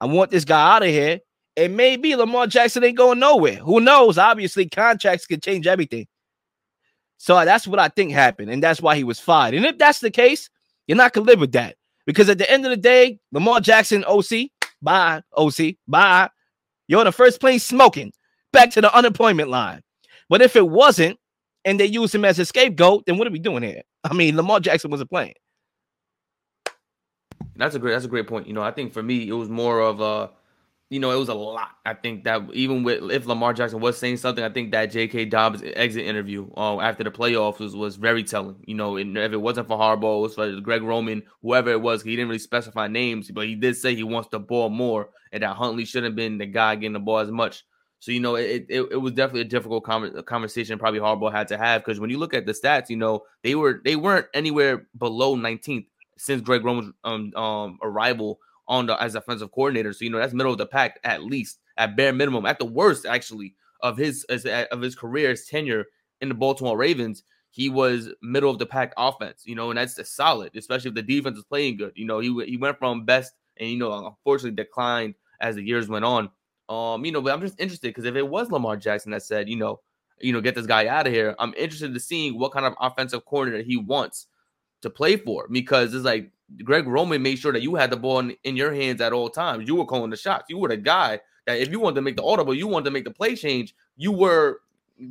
I 0.00 0.06
want 0.06 0.30
this 0.30 0.44
guy 0.44 0.76
out 0.76 0.82
of 0.82 0.88
here. 0.88 1.20
And 1.56 1.74
maybe 1.74 2.14
Lamar 2.14 2.46
Jackson 2.46 2.84
ain't 2.84 2.98
going 2.98 3.18
nowhere. 3.18 3.56
Who 3.56 3.80
knows? 3.80 4.18
Obviously, 4.18 4.68
contracts 4.68 5.26
can 5.26 5.40
change 5.40 5.66
everything. 5.66 6.06
So 7.16 7.42
that's 7.46 7.66
what 7.66 7.78
I 7.78 7.88
think 7.88 8.12
happened. 8.12 8.50
And 8.50 8.62
that's 8.62 8.82
why 8.82 8.96
he 8.96 9.04
was 9.04 9.18
fired. 9.18 9.54
And 9.54 9.64
if 9.64 9.78
that's 9.78 10.00
the 10.00 10.10
case, 10.10 10.50
you're 10.86 10.98
not 10.98 11.14
gonna 11.14 11.26
live 11.26 11.40
with 11.40 11.52
that. 11.52 11.75
Because 12.06 12.28
at 12.28 12.38
the 12.38 12.50
end 12.50 12.64
of 12.64 12.70
the 12.70 12.76
day, 12.76 13.18
Lamar 13.32 13.60
Jackson, 13.60 14.04
OC, 14.04 14.50
bye, 14.80 15.22
OC, 15.36 15.74
bye. 15.88 16.30
You're 16.88 17.00
on 17.00 17.06
the 17.06 17.12
first 17.12 17.40
plane 17.40 17.58
smoking 17.58 18.12
back 18.52 18.70
to 18.72 18.80
the 18.80 18.94
unemployment 18.94 19.50
line. 19.50 19.82
But 20.28 20.40
if 20.40 20.56
it 20.56 20.68
wasn't, 20.68 21.18
and 21.64 21.80
they 21.80 21.86
used 21.86 22.14
him 22.14 22.24
as 22.24 22.38
a 22.38 22.44
scapegoat, 22.44 23.04
then 23.06 23.18
what 23.18 23.26
are 23.26 23.32
we 23.32 23.40
doing 23.40 23.62
here? 23.62 23.82
I 24.04 24.14
mean, 24.14 24.36
Lamar 24.36 24.60
Jackson 24.60 24.90
wasn't 24.90 25.10
playing. 25.10 25.34
That's 27.56 27.74
a 27.74 27.78
great. 27.78 27.92
That's 27.92 28.04
a 28.04 28.08
great 28.08 28.28
point. 28.28 28.46
You 28.46 28.52
know, 28.52 28.62
I 28.62 28.70
think 28.70 28.92
for 28.92 29.02
me, 29.02 29.28
it 29.28 29.32
was 29.32 29.48
more 29.48 29.80
of 29.80 30.00
a, 30.00 30.30
you 30.88 31.00
know, 31.00 31.10
it 31.10 31.16
was 31.16 31.28
a 31.28 31.34
lot. 31.34 31.70
I 31.84 31.94
think 31.94 32.22
that 32.24 32.42
even 32.52 32.84
with 32.84 33.10
if 33.10 33.26
Lamar 33.26 33.52
Jackson 33.52 33.80
was 33.80 33.98
saying 33.98 34.18
something, 34.18 34.44
I 34.44 34.50
think 34.50 34.70
that 34.70 34.86
J.K. 34.86 35.24
Dobbins 35.24 35.64
exit 35.74 36.06
interview 36.06 36.48
uh, 36.56 36.80
after 36.80 37.02
the 37.02 37.10
playoffs 37.10 37.58
was, 37.58 37.74
was 37.74 37.96
very 37.96 38.22
telling. 38.22 38.56
You 38.66 38.76
know, 38.76 38.96
and 38.96 39.18
if 39.18 39.32
it 39.32 39.36
wasn't 39.36 39.66
for 39.66 39.76
Harbaugh, 39.76 40.18
it 40.18 40.22
was 40.22 40.34
for 40.36 40.60
Greg 40.60 40.82
Roman, 40.82 41.24
whoever 41.42 41.70
it 41.70 41.80
was. 41.80 42.02
He 42.02 42.14
didn't 42.14 42.28
really 42.28 42.38
specify 42.38 42.86
names, 42.86 43.30
but 43.32 43.46
he 43.46 43.56
did 43.56 43.76
say 43.76 43.96
he 43.96 44.04
wants 44.04 44.28
the 44.30 44.38
ball 44.38 44.68
more, 44.68 45.10
and 45.32 45.42
that 45.42 45.56
Huntley 45.56 45.84
shouldn't 45.84 46.12
have 46.12 46.16
been 46.16 46.38
the 46.38 46.46
guy 46.46 46.76
getting 46.76 46.92
the 46.92 47.00
ball 47.00 47.18
as 47.18 47.32
much. 47.32 47.64
So 47.98 48.12
you 48.12 48.20
know, 48.20 48.36
it 48.36 48.66
it, 48.68 48.82
it 48.92 49.00
was 49.00 49.12
definitely 49.12 49.40
a 49.40 49.44
difficult 49.44 49.84
conversation. 49.84 50.78
Probably 50.78 51.00
Harbaugh 51.00 51.32
had 51.32 51.48
to 51.48 51.58
have 51.58 51.84
because 51.84 51.98
when 51.98 52.10
you 52.10 52.18
look 52.18 52.34
at 52.34 52.46
the 52.46 52.52
stats, 52.52 52.90
you 52.90 52.96
know, 52.96 53.24
they 53.42 53.56
were 53.56 53.80
they 53.84 53.96
weren't 53.96 54.26
anywhere 54.34 54.86
below 54.96 55.34
19th 55.36 55.86
since 56.16 56.40
Greg 56.42 56.64
Roman's 56.64 56.92
um, 57.04 57.34
um, 57.34 57.78
arrival 57.82 58.38
on 58.68 58.86
the 58.86 59.00
as 59.02 59.14
offensive 59.14 59.52
coordinator. 59.52 59.92
So 59.92 60.04
you 60.04 60.10
know 60.10 60.18
that's 60.18 60.34
middle 60.34 60.52
of 60.52 60.58
the 60.58 60.66
pack 60.66 60.98
at 61.04 61.22
least, 61.22 61.58
at 61.76 61.96
bare 61.96 62.12
minimum, 62.12 62.46
at 62.46 62.58
the 62.58 62.64
worst 62.64 63.06
actually 63.06 63.54
of 63.80 63.96
his 63.96 64.24
of 64.24 64.80
his 64.80 64.94
career, 64.94 65.30
his 65.30 65.46
tenure 65.46 65.86
in 66.20 66.28
the 66.28 66.34
Baltimore 66.34 66.76
Ravens. 66.76 67.22
He 67.50 67.70
was 67.70 68.10
middle 68.20 68.50
of 68.50 68.58
the 68.58 68.66
pack 68.66 68.92
offense, 68.98 69.44
you 69.46 69.54
know, 69.54 69.70
and 69.70 69.78
that's 69.78 70.10
solid, 70.10 70.54
especially 70.56 70.90
if 70.90 70.94
the 70.94 71.02
defense 71.02 71.38
is 71.38 71.44
playing 71.44 71.78
good. 71.78 71.92
You 71.94 72.04
know, 72.04 72.18
he 72.18 72.44
he 72.44 72.56
went 72.56 72.78
from 72.78 73.04
best 73.04 73.32
and 73.56 73.70
you 73.70 73.78
know 73.78 74.06
unfortunately 74.06 74.56
declined 74.56 75.14
as 75.40 75.56
the 75.56 75.62
years 75.62 75.88
went 75.88 76.04
on. 76.04 76.30
Um, 76.68 77.04
you 77.04 77.12
know, 77.12 77.22
but 77.22 77.32
I'm 77.32 77.40
just 77.40 77.60
interested 77.60 77.88
because 77.88 78.04
if 78.04 78.16
it 78.16 78.28
was 78.28 78.50
Lamar 78.50 78.76
Jackson 78.76 79.12
that 79.12 79.22
said, 79.22 79.48
you 79.48 79.56
know, 79.56 79.80
you 80.20 80.32
know, 80.32 80.40
get 80.40 80.54
this 80.54 80.66
guy 80.66 80.86
out 80.88 81.06
of 81.06 81.12
here, 81.12 81.34
I'm 81.38 81.54
interested 81.54 81.94
to 81.94 82.00
seeing 82.00 82.38
what 82.38 82.52
kind 82.52 82.66
of 82.66 82.74
offensive 82.80 83.24
coordinator 83.24 83.62
he 83.62 83.76
wants 83.76 84.26
to 84.82 84.90
play 84.90 85.16
for 85.16 85.46
because 85.48 85.94
it's 85.94 86.04
like 86.04 86.30
Greg 86.62 86.86
Roman 86.86 87.22
made 87.22 87.38
sure 87.38 87.52
that 87.52 87.62
you 87.62 87.74
had 87.74 87.90
the 87.90 87.96
ball 87.96 88.20
in, 88.20 88.36
in, 88.44 88.56
your 88.56 88.72
hands 88.72 89.00
at 89.00 89.12
all 89.12 89.28
times. 89.28 89.66
You 89.66 89.74
were 89.74 89.84
calling 89.84 90.10
the 90.10 90.16
shots. 90.16 90.46
You 90.48 90.58
were 90.58 90.68
the 90.68 90.76
guy 90.76 91.20
that 91.46 91.58
if 91.58 91.70
you 91.70 91.80
wanted 91.80 91.96
to 91.96 92.02
make 92.02 92.16
the 92.16 92.24
audible, 92.24 92.54
you 92.54 92.68
wanted 92.68 92.84
to 92.86 92.90
make 92.92 93.04
the 93.04 93.10
play 93.10 93.34
change, 93.34 93.74
you 93.96 94.12
were 94.12 94.60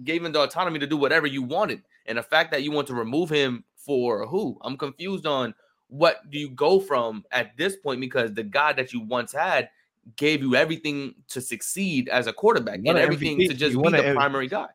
given 0.03 0.31
the 0.31 0.41
autonomy 0.41 0.79
to 0.79 0.87
do 0.87 0.97
whatever 0.97 1.27
you 1.27 1.43
wanted. 1.43 1.81
And 2.05 2.17
the 2.17 2.23
fact 2.23 2.51
that 2.51 2.63
you 2.63 2.71
want 2.71 2.87
to 2.87 2.93
remove 2.93 3.29
him 3.29 3.63
for 3.75 4.25
who? 4.27 4.57
I'm 4.61 4.77
confused 4.77 5.25
on 5.25 5.53
what 5.87 6.29
do 6.29 6.39
you 6.39 6.49
go 6.49 6.79
from 6.79 7.23
at 7.31 7.55
this 7.57 7.75
point 7.75 8.01
because 8.01 8.33
the 8.33 8.43
guy 8.43 8.73
that 8.73 8.93
you 8.93 9.01
once 9.01 9.31
had 9.31 9.69
gave 10.15 10.41
you 10.41 10.55
everything 10.55 11.15
to 11.29 11.41
succeed 11.41 12.09
as 12.09 12.27
a 12.27 12.33
quarterback 12.33 12.79
and 12.85 12.97
everything 12.97 13.39
MVP. 13.39 13.47
to 13.47 13.53
just 13.53 13.73
you 13.73 13.81
be 13.81 13.89
the 13.89 14.13
primary 14.13 14.47
guy. 14.47 14.67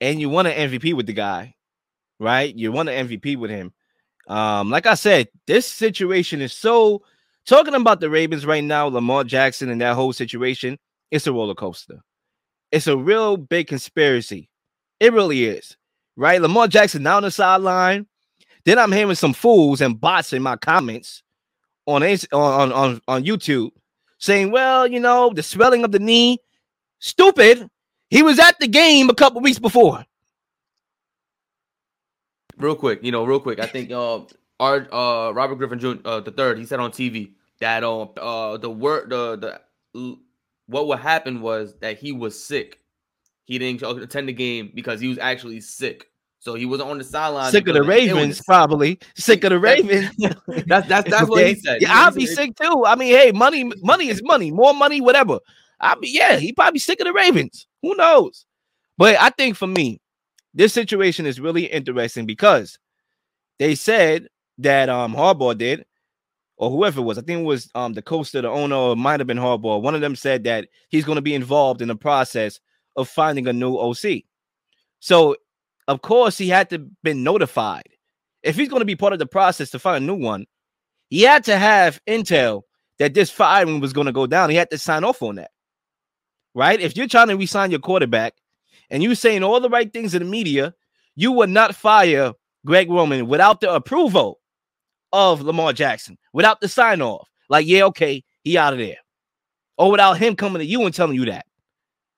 And 0.00 0.20
you 0.20 0.28
want 0.28 0.48
an 0.48 0.70
MVP 0.70 0.94
with 0.94 1.06
the 1.06 1.12
guy, 1.12 1.54
right? 2.18 2.54
You 2.54 2.72
want 2.72 2.88
an 2.88 3.08
MVP 3.08 3.36
with 3.36 3.50
him. 3.50 3.72
Um, 4.28 4.70
like 4.70 4.86
I 4.86 4.94
said, 4.94 5.28
this 5.46 5.66
situation 5.66 6.42
is 6.42 6.52
so 6.52 7.02
talking 7.46 7.74
about 7.74 8.00
the 8.00 8.10
Ravens 8.10 8.44
right 8.44 8.62
now, 8.62 8.86
Lamar 8.86 9.24
Jackson 9.24 9.70
and 9.70 9.80
that 9.80 9.94
whole 9.94 10.12
situation, 10.12 10.78
it's 11.10 11.26
a 11.26 11.32
roller 11.32 11.54
coaster. 11.54 12.00
It's 12.70 12.86
a 12.86 12.96
real 12.96 13.38
big 13.38 13.66
conspiracy. 13.66 14.50
It 15.00 15.14
really 15.14 15.46
is. 15.46 15.76
Right? 16.16 16.42
Lamar 16.42 16.68
Jackson 16.68 17.02
down 17.02 17.22
the 17.22 17.30
sideline. 17.30 18.06
Then 18.64 18.78
I'm 18.78 18.92
hearing 18.92 19.14
some 19.14 19.32
fools 19.32 19.80
and 19.80 19.98
bots 19.98 20.32
in 20.32 20.42
my 20.42 20.56
comments 20.56 21.22
on 21.86 22.02
on 22.02 22.72
on, 22.72 23.00
on 23.08 23.24
YouTube 23.24 23.70
saying, 24.18 24.50
well, 24.50 24.86
you 24.86 25.00
know, 25.00 25.32
the 25.32 25.42
swelling 25.42 25.84
of 25.84 25.92
the 25.92 25.98
knee, 25.98 26.38
stupid. 26.98 27.68
He 28.10 28.22
was 28.22 28.38
at 28.38 28.58
the 28.58 28.68
game 28.68 29.08
a 29.08 29.14
couple 29.14 29.40
weeks 29.40 29.58
before 29.58 30.04
real 32.58 32.76
quick, 32.76 33.00
you 33.02 33.12
know, 33.12 33.24
real 33.24 33.40
quick. 33.40 33.60
I 33.60 33.66
think 33.66 33.90
uh, 33.90 34.20
our 34.60 34.92
uh, 34.92 35.32
Robert 35.32 35.56
Griffin 35.56 35.78
Jr. 35.78 35.94
Uh, 36.04 36.20
the 36.20 36.30
third, 36.30 36.58
he 36.58 36.66
said 36.66 36.80
on 36.80 36.90
TV 36.90 37.32
that 37.60 37.82
um 37.82 38.10
uh 38.16 38.56
the 38.56 38.70
word 38.70 39.10
the 39.10 39.60
the 39.92 40.16
what 40.66 40.86
would 40.86 40.98
happen 40.98 41.40
was 41.40 41.74
that 41.80 41.98
he 41.98 42.12
was 42.12 42.42
sick. 42.42 42.80
He 43.44 43.58
didn't 43.58 43.82
attend 43.82 44.28
the 44.28 44.32
game 44.32 44.70
because 44.74 45.00
he 45.00 45.08
was 45.08 45.18
actually 45.18 45.60
sick. 45.60 46.06
So 46.40 46.54
he 46.54 46.66
wasn't 46.66 46.90
on 46.90 46.98
the 46.98 47.04
sideline. 47.04 47.50
Sick 47.50 47.66
of 47.66 47.74
the 47.74 47.82
Ravens, 47.82 48.40
probably. 48.42 48.98
Sick 49.16 49.42
of 49.42 49.50
the 49.50 49.58
Ravens. 49.58 50.10
that's 50.66 50.86
that's 50.86 51.10
that's 51.10 51.28
what 51.28 51.44
he 51.44 51.54
said. 51.56 51.80
Yeah, 51.80 51.88
I'll 51.90 52.12
be 52.12 52.26
sick 52.26 52.54
too. 52.56 52.84
I 52.86 52.94
mean, 52.94 53.12
hey, 53.12 53.32
money, 53.32 53.64
money 53.82 54.08
is 54.08 54.22
money. 54.22 54.52
More 54.52 54.72
money, 54.72 55.00
whatever. 55.00 55.40
I 55.80 55.96
mean, 55.96 56.14
yeah, 56.14 56.36
he 56.36 56.52
probably 56.52 56.78
sick 56.78 57.00
of 57.00 57.06
the 57.06 57.12
Ravens. 57.12 57.66
Who 57.82 57.96
knows? 57.96 58.44
But 58.96 59.16
I 59.16 59.30
think 59.30 59.56
for 59.56 59.66
me, 59.66 60.00
this 60.54 60.72
situation 60.72 61.26
is 61.26 61.40
really 61.40 61.66
interesting 61.66 62.26
because 62.26 62.78
they 63.58 63.74
said 63.74 64.28
that 64.58 64.88
um 64.88 65.14
Harbaugh 65.14 65.56
did, 65.56 65.84
or 66.56 66.70
whoever 66.70 67.00
it 67.00 67.04
was, 67.04 67.18
I 67.18 67.22
think 67.22 67.40
it 67.40 67.44
was 67.44 67.70
um 67.74 67.92
the 67.92 68.02
coach 68.02 68.34
or 68.34 68.42
the 68.42 68.48
owner, 68.50 68.76
or 68.76 68.96
might 68.96 69.20
have 69.20 69.26
been 69.26 69.38
Harbaugh. 69.38 69.82
One 69.82 69.94
of 69.94 70.00
them 70.00 70.16
said 70.16 70.44
that 70.44 70.68
he's 70.88 71.04
going 71.04 71.16
to 71.16 71.22
be 71.22 71.34
involved 71.34 71.82
in 71.82 71.88
the 71.88 71.96
process 71.96 72.60
of 72.96 73.08
finding 73.08 73.46
a 73.46 73.52
new 73.52 73.76
OC. 73.76 74.24
So, 75.00 75.36
of 75.86 76.02
course, 76.02 76.36
he 76.36 76.48
had 76.48 76.70
to 76.70 76.78
been 77.02 77.22
notified. 77.22 77.88
If 78.42 78.56
he's 78.56 78.68
going 78.68 78.80
to 78.80 78.86
be 78.86 78.96
part 78.96 79.12
of 79.12 79.18
the 79.18 79.26
process 79.26 79.70
to 79.70 79.78
find 79.78 80.02
a 80.02 80.06
new 80.06 80.14
one, 80.14 80.46
he 81.10 81.22
had 81.22 81.44
to 81.44 81.56
have 81.56 82.00
intel 82.06 82.62
that 82.98 83.14
this 83.14 83.30
firing 83.30 83.80
was 83.80 83.92
going 83.92 84.06
to 84.06 84.12
go 84.12 84.26
down. 84.26 84.50
He 84.50 84.56
had 84.56 84.70
to 84.70 84.78
sign 84.78 85.04
off 85.04 85.22
on 85.22 85.36
that. 85.36 85.50
Right? 86.54 86.80
If 86.80 86.96
you're 86.96 87.06
trying 87.06 87.28
to 87.28 87.36
resign 87.36 87.70
your 87.70 87.80
quarterback 87.80 88.34
and 88.90 89.02
you're 89.02 89.14
saying 89.14 89.42
all 89.42 89.60
the 89.60 89.68
right 89.68 89.92
things 89.92 90.14
in 90.14 90.22
the 90.22 90.28
media, 90.28 90.74
you 91.14 91.32
would 91.32 91.50
not 91.50 91.74
fire 91.74 92.32
Greg 92.64 92.90
Roman 92.90 93.26
without 93.26 93.60
the 93.60 93.72
approval 93.72 94.40
of 95.12 95.40
Lamar 95.40 95.72
Jackson, 95.72 96.18
without 96.32 96.60
the 96.60 96.68
sign 96.68 97.02
off. 97.02 97.28
Like, 97.48 97.66
yeah, 97.66 97.84
okay, 97.84 98.22
he 98.44 98.58
out 98.58 98.72
of 98.72 98.78
there. 98.78 98.96
Or 99.76 99.90
without 99.90 100.18
him 100.18 100.36
coming 100.36 100.60
to 100.60 100.66
you 100.66 100.84
and 100.84 100.94
telling 100.94 101.14
you 101.14 101.26
that. 101.26 101.46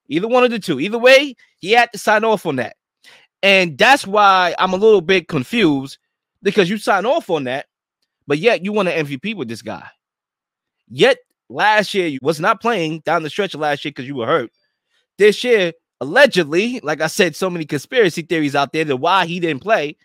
Either 0.08 0.28
one 0.28 0.44
of 0.44 0.50
the 0.50 0.58
two. 0.58 0.80
Either 0.80 0.98
way, 0.98 1.34
he 1.58 1.72
had 1.72 1.92
to 1.92 1.98
sign 1.98 2.24
off 2.24 2.46
on 2.46 2.56
that. 2.56 2.76
And 3.42 3.78
that's 3.78 4.06
why 4.06 4.54
I'm 4.58 4.72
a 4.72 4.76
little 4.76 5.00
bit 5.00 5.28
confused 5.28 5.98
because 6.42 6.68
you 6.68 6.78
sign 6.78 7.06
off 7.06 7.30
on 7.30 7.44
that, 7.44 7.66
but 8.26 8.38
yet 8.38 8.64
you 8.64 8.72
want 8.72 8.88
an 8.88 9.06
MVP 9.06 9.34
with 9.34 9.48
this 9.48 9.62
guy. 9.62 9.86
Yet 10.88 11.18
last 11.48 11.94
year 11.94 12.06
you 12.06 12.18
was 12.22 12.40
not 12.40 12.60
playing 12.60 13.00
down 13.00 13.22
the 13.22 13.30
stretch 13.30 13.54
last 13.54 13.84
year 13.84 13.90
because 13.90 14.06
you 14.06 14.16
were 14.16 14.26
hurt. 14.26 14.50
This 15.16 15.44
year, 15.44 15.72
allegedly, 16.00 16.80
like 16.82 17.00
I 17.00 17.06
said, 17.06 17.36
so 17.36 17.50
many 17.50 17.64
conspiracy 17.64 18.22
theories 18.22 18.54
out 18.54 18.72
there 18.72 18.84
that 18.84 18.96
why 18.96 19.26
he 19.26 19.40
didn't 19.40 19.62
play. 19.62 19.96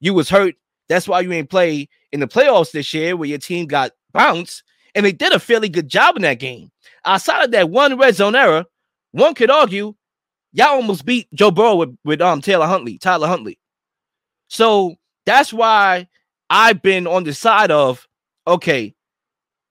You 0.00 0.14
was 0.14 0.28
hurt. 0.28 0.54
That's 0.88 1.08
why 1.08 1.20
you 1.20 1.32
ain't 1.32 1.50
play 1.50 1.88
in 2.12 2.20
the 2.20 2.26
playoffs 2.26 2.72
this 2.72 2.92
year 2.92 3.16
where 3.16 3.28
your 3.28 3.38
team 3.38 3.66
got 3.66 3.92
bounced. 4.12 4.62
And 4.94 5.04
they 5.04 5.12
did 5.12 5.32
a 5.32 5.38
fairly 5.38 5.68
good 5.68 5.88
job 5.88 6.16
in 6.16 6.22
that 6.22 6.38
game. 6.38 6.70
Outside 7.04 7.44
of 7.44 7.50
that 7.52 7.70
one 7.70 7.98
red 7.98 8.14
zone 8.14 8.34
error, 8.34 8.64
one 9.12 9.34
could 9.34 9.50
argue 9.50 9.94
y'all 10.52 10.76
almost 10.76 11.04
beat 11.04 11.28
Joe 11.34 11.50
Burrow 11.50 11.76
with, 11.76 11.96
with 12.04 12.20
um 12.22 12.40
Taylor 12.40 12.66
Huntley, 12.66 12.98
Tyler 12.98 13.28
Huntley. 13.28 13.58
So 14.48 14.94
that's 15.26 15.52
why 15.52 16.08
I've 16.48 16.80
been 16.80 17.06
on 17.06 17.24
the 17.24 17.34
side 17.34 17.70
of 17.70 18.06
okay, 18.46 18.94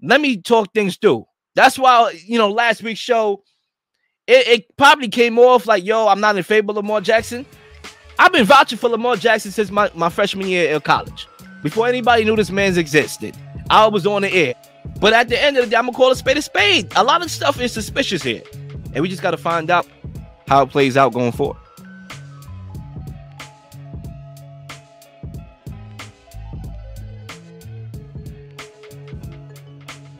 let 0.01 0.21
me 0.21 0.37
talk 0.37 0.73
things 0.73 0.97
through. 0.97 1.25
That's 1.55 1.79
why 1.79 2.19
you 2.25 2.37
know 2.37 2.51
last 2.51 2.83
week's 2.83 2.99
show, 2.99 3.43
it, 4.27 4.47
it 4.47 4.77
probably 4.77 5.07
came 5.07 5.37
off 5.39 5.67
like 5.67 5.83
yo, 5.83 6.07
I'm 6.07 6.19
not 6.19 6.35
in 6.35 6.43
favor 6.43 6.71
of 6.71 6.77
Lamar 6.77 7.01
Jackson. 7.01 7.45
I've 8.19 8.31
been 8.31 8.45
vouching 8.45 8.77
for 8.77 8.89
Lamar 8.89 9.15
Jackson 9.15 9.51
since 9.51 9.71
my, 9.71 9.89
my 9.95 10.09
freshman 10.09 10.47
year 10.47 10.73
in 10.73 10.81
college. 10.81 11.27
Before 11.61 11.87
anybody 11.87 12.25
knew 12.25 12.35
this 12.35 12.51
man's 12.51 12.77
existed. 12.77 13.35
I 13.69 13.87
was 13.87 14.05
on 14.05 14.21
the 14.23 14.31
air. 14.31 14.53
But 14.99 15.13
at 15.13 15.29
the 15.29 15.41
end 15.41 15.57
of 15.57 15.65
the 15.65 15.71
day, 15.71 15.77
I'm 15.77 15.85
gonna 15.85 15.97
call 15.97 16.11
a 16.11 16.15
spade 16.15 16.37
a 16.37 16.41
spade. 16.41 16.91
A 16.95 17.03
lot 17.03 17.23
of 17.23 17.31
stuff 17.31 17.59
is 17.59 17.71
suspicious 17.71 18.21
here 18.21 18.43
and 18.93 19.01
we 19.01 19.09
just 19.09 19.21
got 19.21 19.31
to 19.31 19.37
find 19.37 19.69
out 19.69 19.87
how 20.47 20.63
it 20.63 20.69
plays 20.69 20.97
out 20.97 21.13
going 21.13 21.31
forward. 21.31 21.57